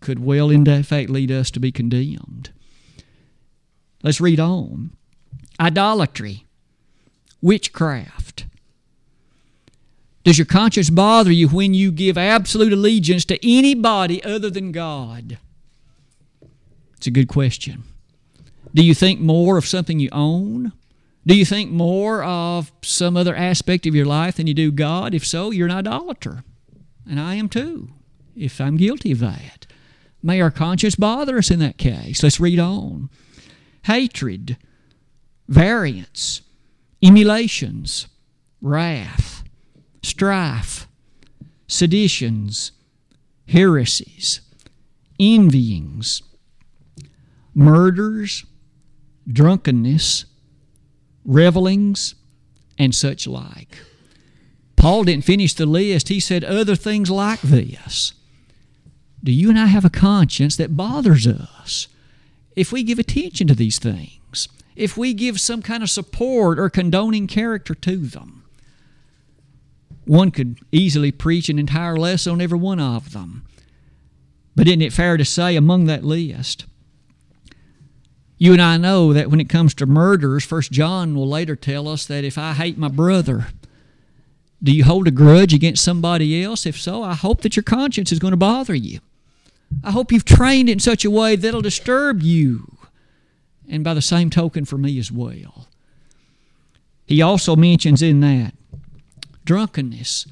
could 0.00 0.18
well 0.18 0.50
in 0.50 0.64
fact 0.82 1.10
lead 1.10 1.30
us 1.30 1.50
to 1.50 1.60
be 1.60 1.72
condemned 1.72 2.50
let's 4.02 4.20
read 4.20 4.38
on 4.40 4.90
idolatry 5.60 6.44
witchcraft 7.40 8.46
does 10.24 10.38
your 10.38 10.46
conscience 10.46 10.90
bother 10.90 11.32
you 11.32 11.48
when 11.48 11.72
you 11.72 11.90
give 11.90 12.18
absolute 12.18 12.72
allegiance 12.72 13.24
to 13.24 13.38
anybody 13.46 14.22
other 14.24 14.50
than 14.50 14.72
god 14.72 15.38
it's 16.96 17.06
a 17.06 17.10
good 17.10 17.28
question 17.28 17.84
do 18.74 18.84
you 18.84 18.94
think 18.94 19.20
more 19.20 19.56
of 19.56 19.66
something 19.66 19.98
you 19.98 20.10
own 20.12 20.72
do 21.28 21.36
you 21.36 21.44
think 21.44 21.70
more 21.70 22.24
of 22.24 22.72
some 22.80 23.14
other 23.14 23.36
aspect 23.36 23.86
of 23.86 23.94
your 23.94 24.06
life 24.06 24.36
than 24.36 24.46
you 24.46 24.54
do 24.54 24.72
God? 24.72 25.12
If 25.12 25.26
so, 25.26 25.50
you're 25.50 25.68
an 25.68 25.74
idolater. 25.74 26.42
And 27.06 27.20
I 27.20 27.34
am 27.34 27.50
too, 27.50 27.90
if 28.34 28.62
I'm 28.62 28.78
guilty 28.78 29.12
of 29.12 29.18
that. 29.18 29.66
May 30.22 30.40
our 30.40 30.50
conscience 30.50 30.94
bother 30.94 31.36
us 31.36 31.50
in 31.50 31.58
that 31.58 31.76
case. 31.76 32.22
Let's 32.22 32.40
read 32.40 32.58
on. 32.58 33.10
Hatred, 33.84 34.56
variance, 35.48 36.40
emulations, 37.02 38.08
wrath, 38.60 39.42
strife, 40.02 40.86
seditions, 41.66 42.72
heresies, 43.48 44.40
envyings, 45.18 46.22
murders, 47.54 48.44
drunkenness, 49.30 50.24
revelings, 51.24 52.14
and 52.78 52.94
such 52.94 53.26
like. 53.26 53.78
Paul 54.76 55.04
didn't 55.04 55.24
finish 55.24 55.54
the 55.54 55.66
list. 55.66 56.08
He 56.08 56.20
said 56.20 56.44
other 56.44 56.76
things 56.76 57.10
like 57.10 57.40
this. 57.40 58.14
Do 59.22 59.32
you 59.32 59.50
and 59.50 59.58
I 59.58 59.66
have 59.66 59.84
a 59.84 59.90
conscience 59.90 60.56
that 60.56 60.76
bothers 60.76 61.26
us? 61.26 61.88
If 62.54 62.70
we 62.70 62.84
give 62.84 62.98
attention 62.98 63.48
to 63.48 63.54
these 63.54 63.78
things, 63.78 64.17
if 64.78 64.96
we 64.96 65.12
give 65.12 65.40
some 65.40 65.60
kind 65.60 65.82
of 65.82 65.90
support 65.90 66.58
or 66.58 66.70
condoning 66.70 67.26
character 67.26 67.74
to 67.74 67.96
them, 67.96 68.44
one 70.04 70.30
could 70.30 70.60
easily 70.72 71.12
preach 71.12 71.48
an 71.48 71.58
entire 71.58 71.96
lesson 71.96 72.34
on 72.34 72.40
every 72.40 72.58
one 72.58 72.80
of 72.80 73.12
them. 73.12 73.44
But 74.54 74.68
isn't 74.68 74.80
it 74.80 74.92
fair 74.92 75.16
to 75.16 75.24
say 75.24 75.56
among 75.56 75.84
that 75.84 76.04
list, 76.04 76.64
You 78.38 78.52
and 78.52 78.62
I 78.62 78.76
know 78.76 79.12
that 79.12 79.30
when 79.30 79.40
it 79.40 79.48
comes 79.48 79.74
to 79.74 79.86
murders, 79.86 80.44
First 80.44 80.70
John 80.70 81.14
will 81.14 81.28
later 81.28 81.56
tell 81.56 81.88
us 81.88 82.06
that 82.06 82.24
if 82.24 82.38
I 82.38 82.52
hate 82.52 82.78
my 82.78 82.88
brother, 82.88 83.48
do 84.62 84.70
you 84.72 84.84
hold 84.84 85.08
a 85.08 85.10
grudge 85.10 85.52
against 85.52 85.84
somebody 85.84 86.42
else? 86.42 86.64
If 86.64 86.80
so, 86.80 87.02
I 87.02 87.14
hope 87.14 87.40
that 87.42 87.56
your 87.56 87.64
conscience 87.64 88.12
is 88.12 88.20
going 88.20 88.30
to 88.30 88.36
bother 88.36 88.76
you. 88.76 89.00
I 89.82 89.90
hope 89.90 90.12
you've 90.12 90.24
trained 90.24 90.68
it 90.68 90.72
in 90.72 90.78
such 90.78 91.04
a 91.04 91.10
way 91.10 91.34
that'll 91.34 91.62
disturb 91.62 92.22
you. 92.22 92.77
And 93.68 93.84
by 93.84 93.94
the 93.94 94.02
same 94.02 94.30
token, 94.30 94.64
for 94.64 94.78
me 94.78 94.98
as 94.98 95.12
well. 95.12 95.68
He 97.06 97.22
also 97.22 97.56
mentions 97.56 98.02
in 98.02 98.20
that 98.20 98.54
drunkenness. 99.44 100.26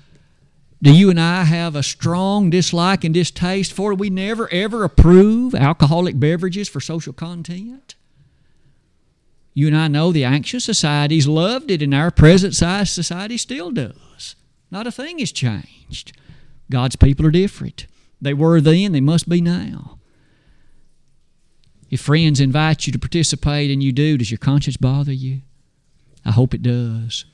Do 0.82 0.94
you 0.94 1.08
and 1.08 1.18
I 1.18 1.44
have 1.44 1.74
a 1.74 1.82
strong 1.82 2.50
dislike 2.50 3.02
and 3.02 3.14
distaste 3.14 3.72
for? 3.72 3.94
We 3.94 4.10
never 4.10 4.52
ever 4.52 4.84
approve 4.84 5.54
alcoholic 5.54 6.20
beverages 6.20 6.68
for 6.68 6.80
social 6.80 7.14
content. 7.14 7.94
You 9.54 9.68
and 9.68 9.76
I 9.76 9.88
know 9.88 10.12
the 10.12 10.24
anxious 10.24 10.64
societies 10.64 11.26
loved 11.26 11.70
it, 11.70 11.80
and 11.80 11.94
our 11.94 12.10
present 12.10 12.54
size 12.54 12.90
society 12.90 13.38
still 13.38 13.70
does. 13.70 14.36
Not 14.70 14.86
a 14.86 14.92
thing 14.92 15.18
has 15.18 15.32
changed. 15.32 16.12
God's 16.70 16.96
people 16.96 17.24
are 17.24 17.30
different. 17.30 17.86
They 18.20 18.34
were 18.34 18.60
then, 18.60 18.92
they 18.92 19.00
must 19.00 19.30
be 19.30 19.40
now. 19.40 19.98
If 21.90 22.00
friends 22.00 22.40
invite 22.40 22.86
you 22.86 22.92
to 22.92 22.98
participate 22.98 23.70
and 23.70 23.82
you 23.82 23.92
do, 23.92 24.18
does 24.18 24.30
your 24.30 24.38
conscience 24.38 24.76
bother 24.76 25.12
you? 25.12 25.42
I 26.24 26.32
hope 26.32 26.54
it 26.54 26.62
does. 26.62 27.24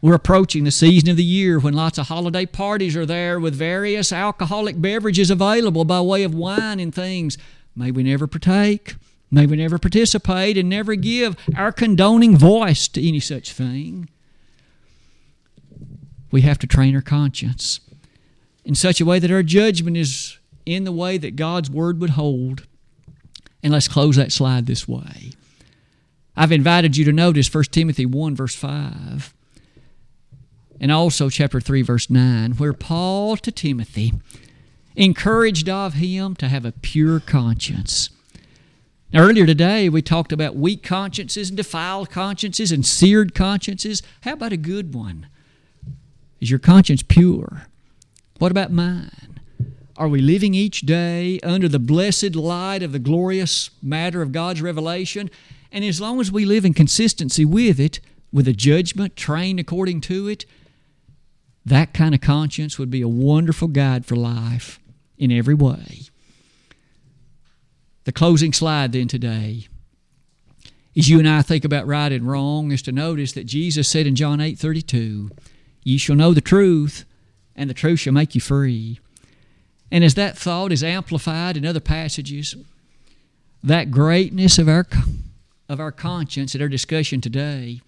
We're 0.00 0.14
approaching 0.14 0.64
the 0.64 0.70
season 0.70 1.10
of 1.10 1.16
the 1.16 1.24
year 1.24 1.60
when 1.60 1.74
lots 1.74 1.96
of 1.96 2.08
holiday 2.08 2.46
parties 2.46 2.96
are 2.96 3.06
there 3.06 3.38
with 3.38 3.54
various 3.54 4.12
alcoholic 4.12 4.80
beverages 4.80 5.30
available 5.30 5.84
by 5.84 6.00
way 6.00 6.24
of 6.24 6.34
wine 6.34 6.80
and 6.80 6.92
things. 6.92 7.38
May 7.76 7.90
we 7.90 8.02
never 8.02 8.26
partake. 8.26 8.96
May 9.30 9.46
we 9.46 9.56
never 9.56 9.78
participate 9.78 10.58
and 10.58 10.68
never 10.68 10.94
give 10.94 11.36
our 11.56 11.72
condoning 11.72 12.36
voice 12.36 12.88
to 12.88 13.06
any 13.06 13.20
such 13.20 13.52
thing. 13.52 14.08
We 16.30 16.40
have 16.40 16.58
to 16.58 16.66
train 16.66 16.94
our 16.96 17.02
conscience 17.02 17.80
in 18.64 18.74
such 18.74 19.00
a 19.00 19.04
way 19.04 19.18
that 19.18 19.30
our 19.30 19.42
judgment 19.42 19.96
is 19.96 20.38
in 20.66 20.84
the 20.84 20.92
way 20.92 21.16
that 21.18 21.36
God's 21.36 21.70
Word 21.70 22.00
would 22.00 22.10
hold. 22.10 22.66
And 23.62 23.72
let's 23.72 23.88
close 23.88 24.16
that 24.16 24.32
slide 24.32 24.66
this 24.66 24.88
way. 24.88 25.32
I've 26.36 26.52
invited 26.52 26.96
you 26.96 27.04
to 27.04 27.12
notice 27.12 27.52
1 27.52 27.64
Timothy 27.64 28.06
1, 28.06 28.34
verse 28.34 28.54
5, 28.54 29.34
and 30.80 30.90
also 30.90 31.28
chapter 31.28 31.60
3, 31.60 31.82
verse 31.82 32.10
9, 32.10 32.52
where 32.52 32.72
Paul 32.72 33.36
to 33.36 33.52
Timothy 33.52 34.14
encouraged 34.96 35.68
of 35.68 35.94
him 35.94 36.34
to 36.36 36.48
have 36.48 36.64
a 36.64 36.72
pure 36.72 37.20
conscience. 37.20 38.10
Now, 39.12 39.20
earlier 39.20 39.44
today, 39.44 39.90
we 39.90 40.00
talked 40.00 40.32
about 40.32 40.56
weak 40.56 40.82
consciences 40.82 41.50
and 41.50 41.56
defiled 41.56 42.10
consciences 42.10 42.72
and 42.72 42.84
seared 42.84 43.34
consciences. 43.34 44.02
How 44.22 44.32
about 44.32 44.52
a 44.52 44.56
good 44.56 44.94
one? 44.94 45.26
Is 46.40 46.50
your 46.50 46.58
conscience 46.58 47.02
pure? 47.02 47.66
What 48.38 48.50
about 48.50 48.72
mine? 48.72 49.31
Are 49.96 50.08
we 50.08 50.20
living 50.20 50.54
each 50.54 50.82
day 50.82 51.38
under 51.42 51.68
the 51.68 51.78
blessed 51.78 52.34
light 52.34 52.82
of 52.82 52.92
the 52.92 52.98
glorious 52.98 53.70
matter 53.82 54.22
of 54.22 54.32
God's 54.32 54.62
revelation? 54.62 55.30
And 55.70 55.84
as 55.84 56.00
long 56.00 56.20
as 56.20 56.32
we 56.32 56.44
live 56.44 56.64
in 56.64 56.74
consistency 56.74 57.44
with 57.44 57.78
it, 57.78 58.00
with 58.32 58.48
a 58.48 58.52
judgment 58.52 59.16
trained 59.16 59.60
according 59.60 60.00
to 60.02 60.28
it, 60.28 60.46
that 61.64 61.94
kind 61.94 62.14
of 62.14 62.20
conscience 62.20 62.78
would 62.78 62.90
be 62.90 63.02
a 63.02 63.08
wonderful 63.08 63.68
guide 63.68 64.06
for 64.06 64.16
life 64.16 64.80
in 65.18 65.30
every 65.30 65.54
way. 65.54 66.02
The 68.04 68.12
closing 68.12 68.52
slide 68.52 68.92
then 68.92 69.08
today 69.08 69.68
as 70.96 71.08
you 71.08 71.18
and 71.18 71.28
I 71.28 71.40
think 71.40 71.64
about 71.64 71.86
right 71.86 72.12
and 72.12 72.28
wrong 72.28 72.70
is 72.70 72.82
to 72.82 72.92
notice 72.92 73.32
that 73.32 73.46
Jesus 73.46 73.88
said 73.88 74.06
in 74.06 74.14
John 74.14 74.40
8 74.40 74.58
32, 74.58 75.30
Ye 75.84 75.96
shall 75.96 76.16
know 76.16 76.34
the 76.34 76.42
truth, 76.42 77.06
and 77.56 77.70
the 77.70 77.74
truth 77.74 78.00
shall 78.00 78.12
make 78.12 78.34
you 78.34 78.40
free. 78.40 79.00
And 79.92 80.02
as 80.02 80.14
that 80.14 80.38
thought 80.38 80.72
is 80.72 80.82
amplified 80.82 81.56
in 81.56 81.66
other 81.66 81.78
passages, 81.78 82.56
that 83.62 83.90
greatness 83.90 84.58
of 84.58 84.66
our, 84.66 84.86
of 85.68 85.78
our 85.78 85.92
conscience 85.92 86.54
in 86.54 86.62
our 86.62 86.68
discussion 86.68 87.20
today 87.20 87.82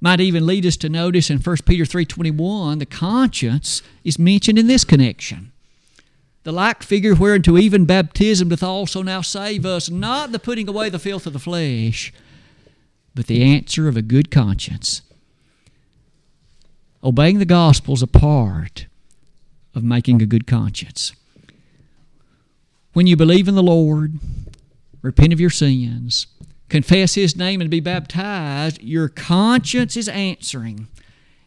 might 0.00 0.20
even 0.20 0.46
lead 0.46 0.64
us 0.64 0.78
to 0.78 0.88
notice 0.88 1.28
in 1.28 1.38
1 1.38 1.56
Peter 1.66 1.84
3.21 1.84 2.78
the 2.78 2.86
conscience 2.86 3.82
is 4.04 4.18
mentioned 4.18 4.58
in 4.58 4.68
this 4.68 4.84
connection. 4.84 5.50
The 6.44 6.52
like 6.52 6.82
figure 6.82 7.14
whereunto 7.14 7.58
even 7.58 7.84
baptism 7.84 8.48
doth 8.48 8.62
also 8.62 9.02
now 9.02 9.20
save 9.20 9.66
us, 9.66 9.90
not 9.90 10.32
the 10.32 10.38
putting 10.38 10.68
away 10.68 10.88
the 10.88 10.98
filth 10.98 11.26
of 11.26 11.34
the 11.34 11.38
flesh, 11.38 12.14
but 13.14 13.26
the 13.26 13.42
answer 13.42 13.88
of 13.88 13.96
a 13.96 14.02
good 14.02 14.30
conscience 14.30 15.02
Obeying 17.02 17.38
the 17.38 17.46
gospel 17.46 17.94
is 17.94 18.02
a 18.02 18.06
part 18.06 18.86
of 19.74 19.84
making 19.84 20.20
a 20.20 20.26
good 20.26 20.46
conscience. 20.46 21.12
When 22.92 23.06
you 23.06 23.16
believe 23.16 23.46
in 23.46 23.54
the 23.54 23.62
Lord, 23.62 24.18
repent 25.02 25.32
of 25.32 25.40
your 25.40 25.50
sins, 25.50 26.26
confess 26.68 27.14
His 27.14 27.36
name, 27.36 27.60
and 27.60 27.70
be 27.70 27.80
baptized, 27.80 28.82
your 28.82 29.08
conscience 29.08 29.96
is 29.96 30.08
answering 30.08 30.88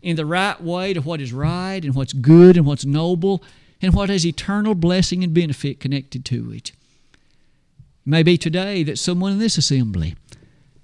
in 0.02 0.16
the 0.16 0.26
right 0.26 0.62
way 0.62 0.94
to 0.94 1.02
what 1.02 1.22
is 1.22 1.34
right 1.34 1.84
and 1.84 1.96
what's 1.96 2.14
good 2.14 2.58
and 2.58 2.66
what's 2.66 2.86
noble 2.86 3.44
and 3.82 3.94
what 3.94 4.10
has 4.10 4.26
eternal 4.26 4.76
blessing 4.76 5.24
and 5.24 5.34
benefit 5.34 5.80
connected 5.80 6.24
to 6.26 6.52
it. 6.52 6.70
It 6.70 6.76
may 8.06 8.24
be 8.24 8.38
today 8.38 8.84
that 8.84 9.00
someone 9.00 9.34
in 9.34 9.40
this 9.40 9.58
assembly 9.58 10.16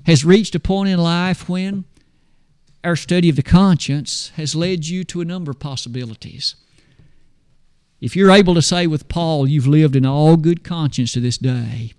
has 0.06 0.26
reached 0.26 0.56
a 0.56 0.60
point 0.60 0.90
in 0.90 1.00
life 1.00 1.48
when 1.48 1.86
our 2.84 2.96
study 2.96 3.30
of 3.30 3.36
the 3.36 3.44
conscience 3.44 4.32
has 4.36 4.56
led 4.56 4.88
you 4.88 5.04
to 5.06 5.22
a 5.22 5.26
number 5.26 5.52
of 5.52 5.60
possibilities. 5.60 6.56
If 8.02 8.16
you're 8.16 8.32
able 8.32 8.56
to 8.56 8.62
say 8.62 8.88
with 8.88 9.10
Paul, 9.10 9.48
you've 9.48 9.68
lived 9.68 9.96
in 9.96 10.06
all 10.06 10.38
good 10.38 10.64
conscience 10.64 11.12
to 11.14 11.20
this 11.20 11.38
day, 11.38 11.94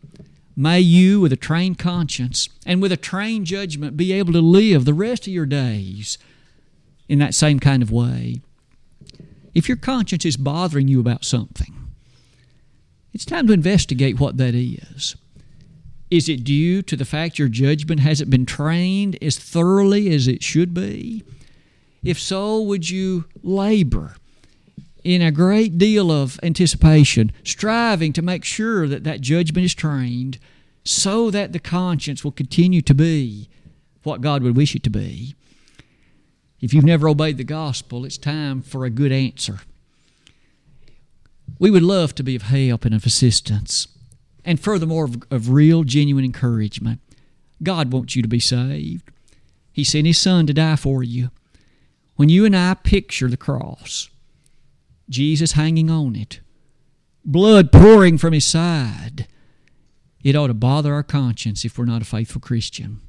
may 0.57 0.81
you, 0.81 1.21
with 1.21 1.33
a 1.33 1.37
trained 1.37 1.79
conscience 1.79 2.49
and 2.65 2.81
with 2.81 2.91
a 2.91 2.97
trained 2.97 3.47
judgment, 3.47 3.97
be 3.97 4.13
able 4.13 4.33
to 4.33 4.41
live 4.41 4.85
the 4.85 4.95
rest 4.95 5.27
of 5.27 5.33
your 5.33 5.47
days 5.47 6.17
in 7.09 7.19
that 7.19 7.35
same 7.35 7.61
kind 7.61 7.83
of 7.83 7.93
way. 7.93 8.41
If 9.55 9.69
your 9.69 9.77
conscience 9.77 10.25
is 10.25 10.37
bothering 10.37 10.89
you 10.89 11.01
about 11.01 11.25
something, 11.25 11.75
it's 13.13 13.25
time 13.25 13.47
to 13.49 13.53
investigate 13.53 14.21
what 14.21 14.39
that 14.39 14.55
is. 14.55 15.17
Is 16.11 16.29
it 16.29 16.45
due 16.45 16.83
to 16.83 16.97
the 16.97 17.05
fact 17.05 17.39
your 17.39 17.49
judgment 17.49 18.01
hasn't 18.01 18.31
been 18.31 18.47
trained 18.47 19.19
as 19.23 19.39
thoroughly 19.39 20.13
as 20.15 20.27
it 20.27 20.43
should 20.43 20.73
be? 20.73 21.25
If 22.03 22.19
so, 22.19 22.61
would 22.63 22.89
you 22.89 23.27
labor 23.43 24.15
in 25.05 25.23
a 25.23 25.31
great 25.31 25.79
deal 25.79 26.11
of 26.11 26.39
anticipation, 26.43 27.33
striving 27.45 28.13
to 28.13 28.23
make 28.23 28.45
sure 28.45 28.87
that 28.89 29.05
that 29.05 29.21
judgment 29.21 29.65
is 29.65 29.75
trained 29.75 30.39
so 30.85 31.31
that 31.31 31.53
the 31.53 31.59
conscience 31.59 32.25
will 32.25 32.33
continue 32.33 32.83
to 32.83 32.95
be 32.95 33.49
what 34.03 34.21
God 34.21 34.43
would 34.43 34.57
wish 34.57 34.75
it 34.75 34.83
to 34.85 34.91
be? 34.91 35.35
If 36.61 36.75
you've 36.75 36.85
never 36.85 37.09
obeyed 37.09 37.39
the 37.39 37.45
gospel, 37.45 38.05
it's 38.05 38.19
time 38.19 38.63
for 38.63 38.85
a 38.85 38.91
good 38.91 39.13
answer. 39.13 39.61
We 41.59 41.71
would 41.71 41.83
love 41.83 42.15
to 42.17 42.23
be 42.23 42.37
of 42.37 42.43
help 42.43 42.85
and 42.85 42.95
of 42.95 43.07
assistance 43.07 43.89
and 44.45 44.61
furthermore 44.61 45.05
of, 45.05 45.23
of 45.31 45.51
real, 45.51 45.85
genuine 45.85 46.25
encouragement. 46.25 47.01
God 47.63 47.93
wants 47.93 48.17
you 48.17 48.23
to 48.23 48.29
be 48.29 48.41
saved. 48.41 49.11
He 49.73 49.85
sent 49.85 50.07
His 50.07 50.19
Son 50.19 50.47
to 50.47 50.55
die 50.55 50.77
for 50.77 51.03
you. 51.03 51.31
When 52.17 52.29
you 52.29 52.45
and 52.45 52.57
I 52.57 52.75
picture 52.75 53.29
the 53.29 53.37
cross, 53.37 54.11
Jesus 55.11 55.53
hanging 55.53 55.91
on 55.91 56.17
it, 56.17 56.41
blood 57.25 57.71
pouring 57.71 58.17
from 58.17 58.33
His 58.33 58.47
side, 58.47 59.27
it 60.23 60.37
ought 60.37 60.47
to 60.47 60.55
bother 60.55 60.95
our 60.95 61.03
conscience 61.03 61.65
if 61.65 61.77
we're 61.79 61.85
not 61.85 62.03
a 62.03 62.07
faithful 62.07 62.41
Christian. 62.41 63.01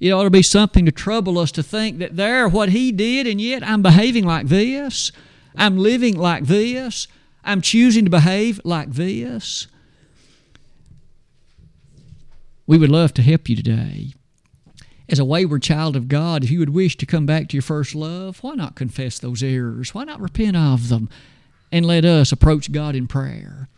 It 0.00 0.10
ought 0.10 0.24
to 0.24 0.30
be 0.30 0.42
something 0.42 0.86
to 0.86 0.92
trouble 0.92 1.38
us 1.38 1.52
to 1.52 1.62
think 1.62 1.98
that 1.98 2.16
there, 2.16 2.48
what 2.48 2.70
He 2.70 2.92
did, 2.92 3.26
and 3.26 3.40
yet 3.40 3.62
I'm 3.62 3.82
behaving 3.82 4.24
like 4.24 4.46
this. 4.46 5.12
I'm 5.56 5.76
living 5.76 6.16
like 6.16 6.44
this. 6.44 7.08
I'm 7.44 7.60
choosing 7.60 8.04
to 8.04 8.10
behave 8.10 8.60
like 8.64 8.92
this. 8.92 9.66
We 12.66 12.78
would 12.78 12.90
love 12.90 13.12
to 13.14 13.22
help 13.22 13.48
you 13.48 13.56
today. 13.56 14.14
As 15.08 15.18
a 15.18 15.24
wayward 15.24 15.62
child 15.62 15.96
of 15.96 16.08
God, 16.08 16.44
if 16.44 16.50
you 16.50 16.58
would 16.58 16.70
wish 16.70 16.96
to 16.96 17.06
come 17.06 17.26
back 17.26 17.48
to 17.48 17.56
your 17.56 17.62
first 17.62 17.94
love, 17.94 18.42
why 18.42 18.54
not 18.54 18.74
confess 18.74 19.18
those 19.18 19.42
errors? 19.42 19.94
Why 19.94 20.04
not 20.04 20.20
repent 20.20 20.56
of 20.56 20.88
them? 20.88 21.10
And 21.70 21.84
let 21.84 22.04
us 22.04 22.32
approach 22.32 22.72
God 22.72 22.94
in 22.94 23.06
prayer. 23.06 23.68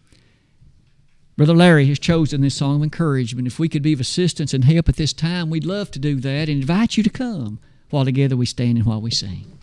Brother 1.37 1.55
Larry 1.55 1.87
has 1.87 1.99
chosen 1.99 2.41
this 2.41 2.55
song 2.55 2.77
of 2.77 2.83
encouragement. 2.83 3.47
If 3.47 3.59
we 3.59 3.69
could 3.69 3.83
be 3.83 3.93
of 3.93 4.01
assistance 4.01 4.55
and 4.55 4.65
help 4.65 4.89
at 4.89 4.97
this 4.97 5.13
time, 5.13 5.51
we'd 5.51 5.67
love 5.67 5.91
to 5.93 5.99
do 5.99 6.17
that 6.21 6.49
and 6.49 6.61
invite 6.61 6.97
you 6.97 7.03
to 7.03 7.11
come 7.11 7.59
while 7.91 8.05
together 8.05 8.37
we 8.37 8.47
stand 8.47 8.79
and 8.79 8.87
while 8.87 9.01
we 9.01 9.11
sing. 9.11 9.56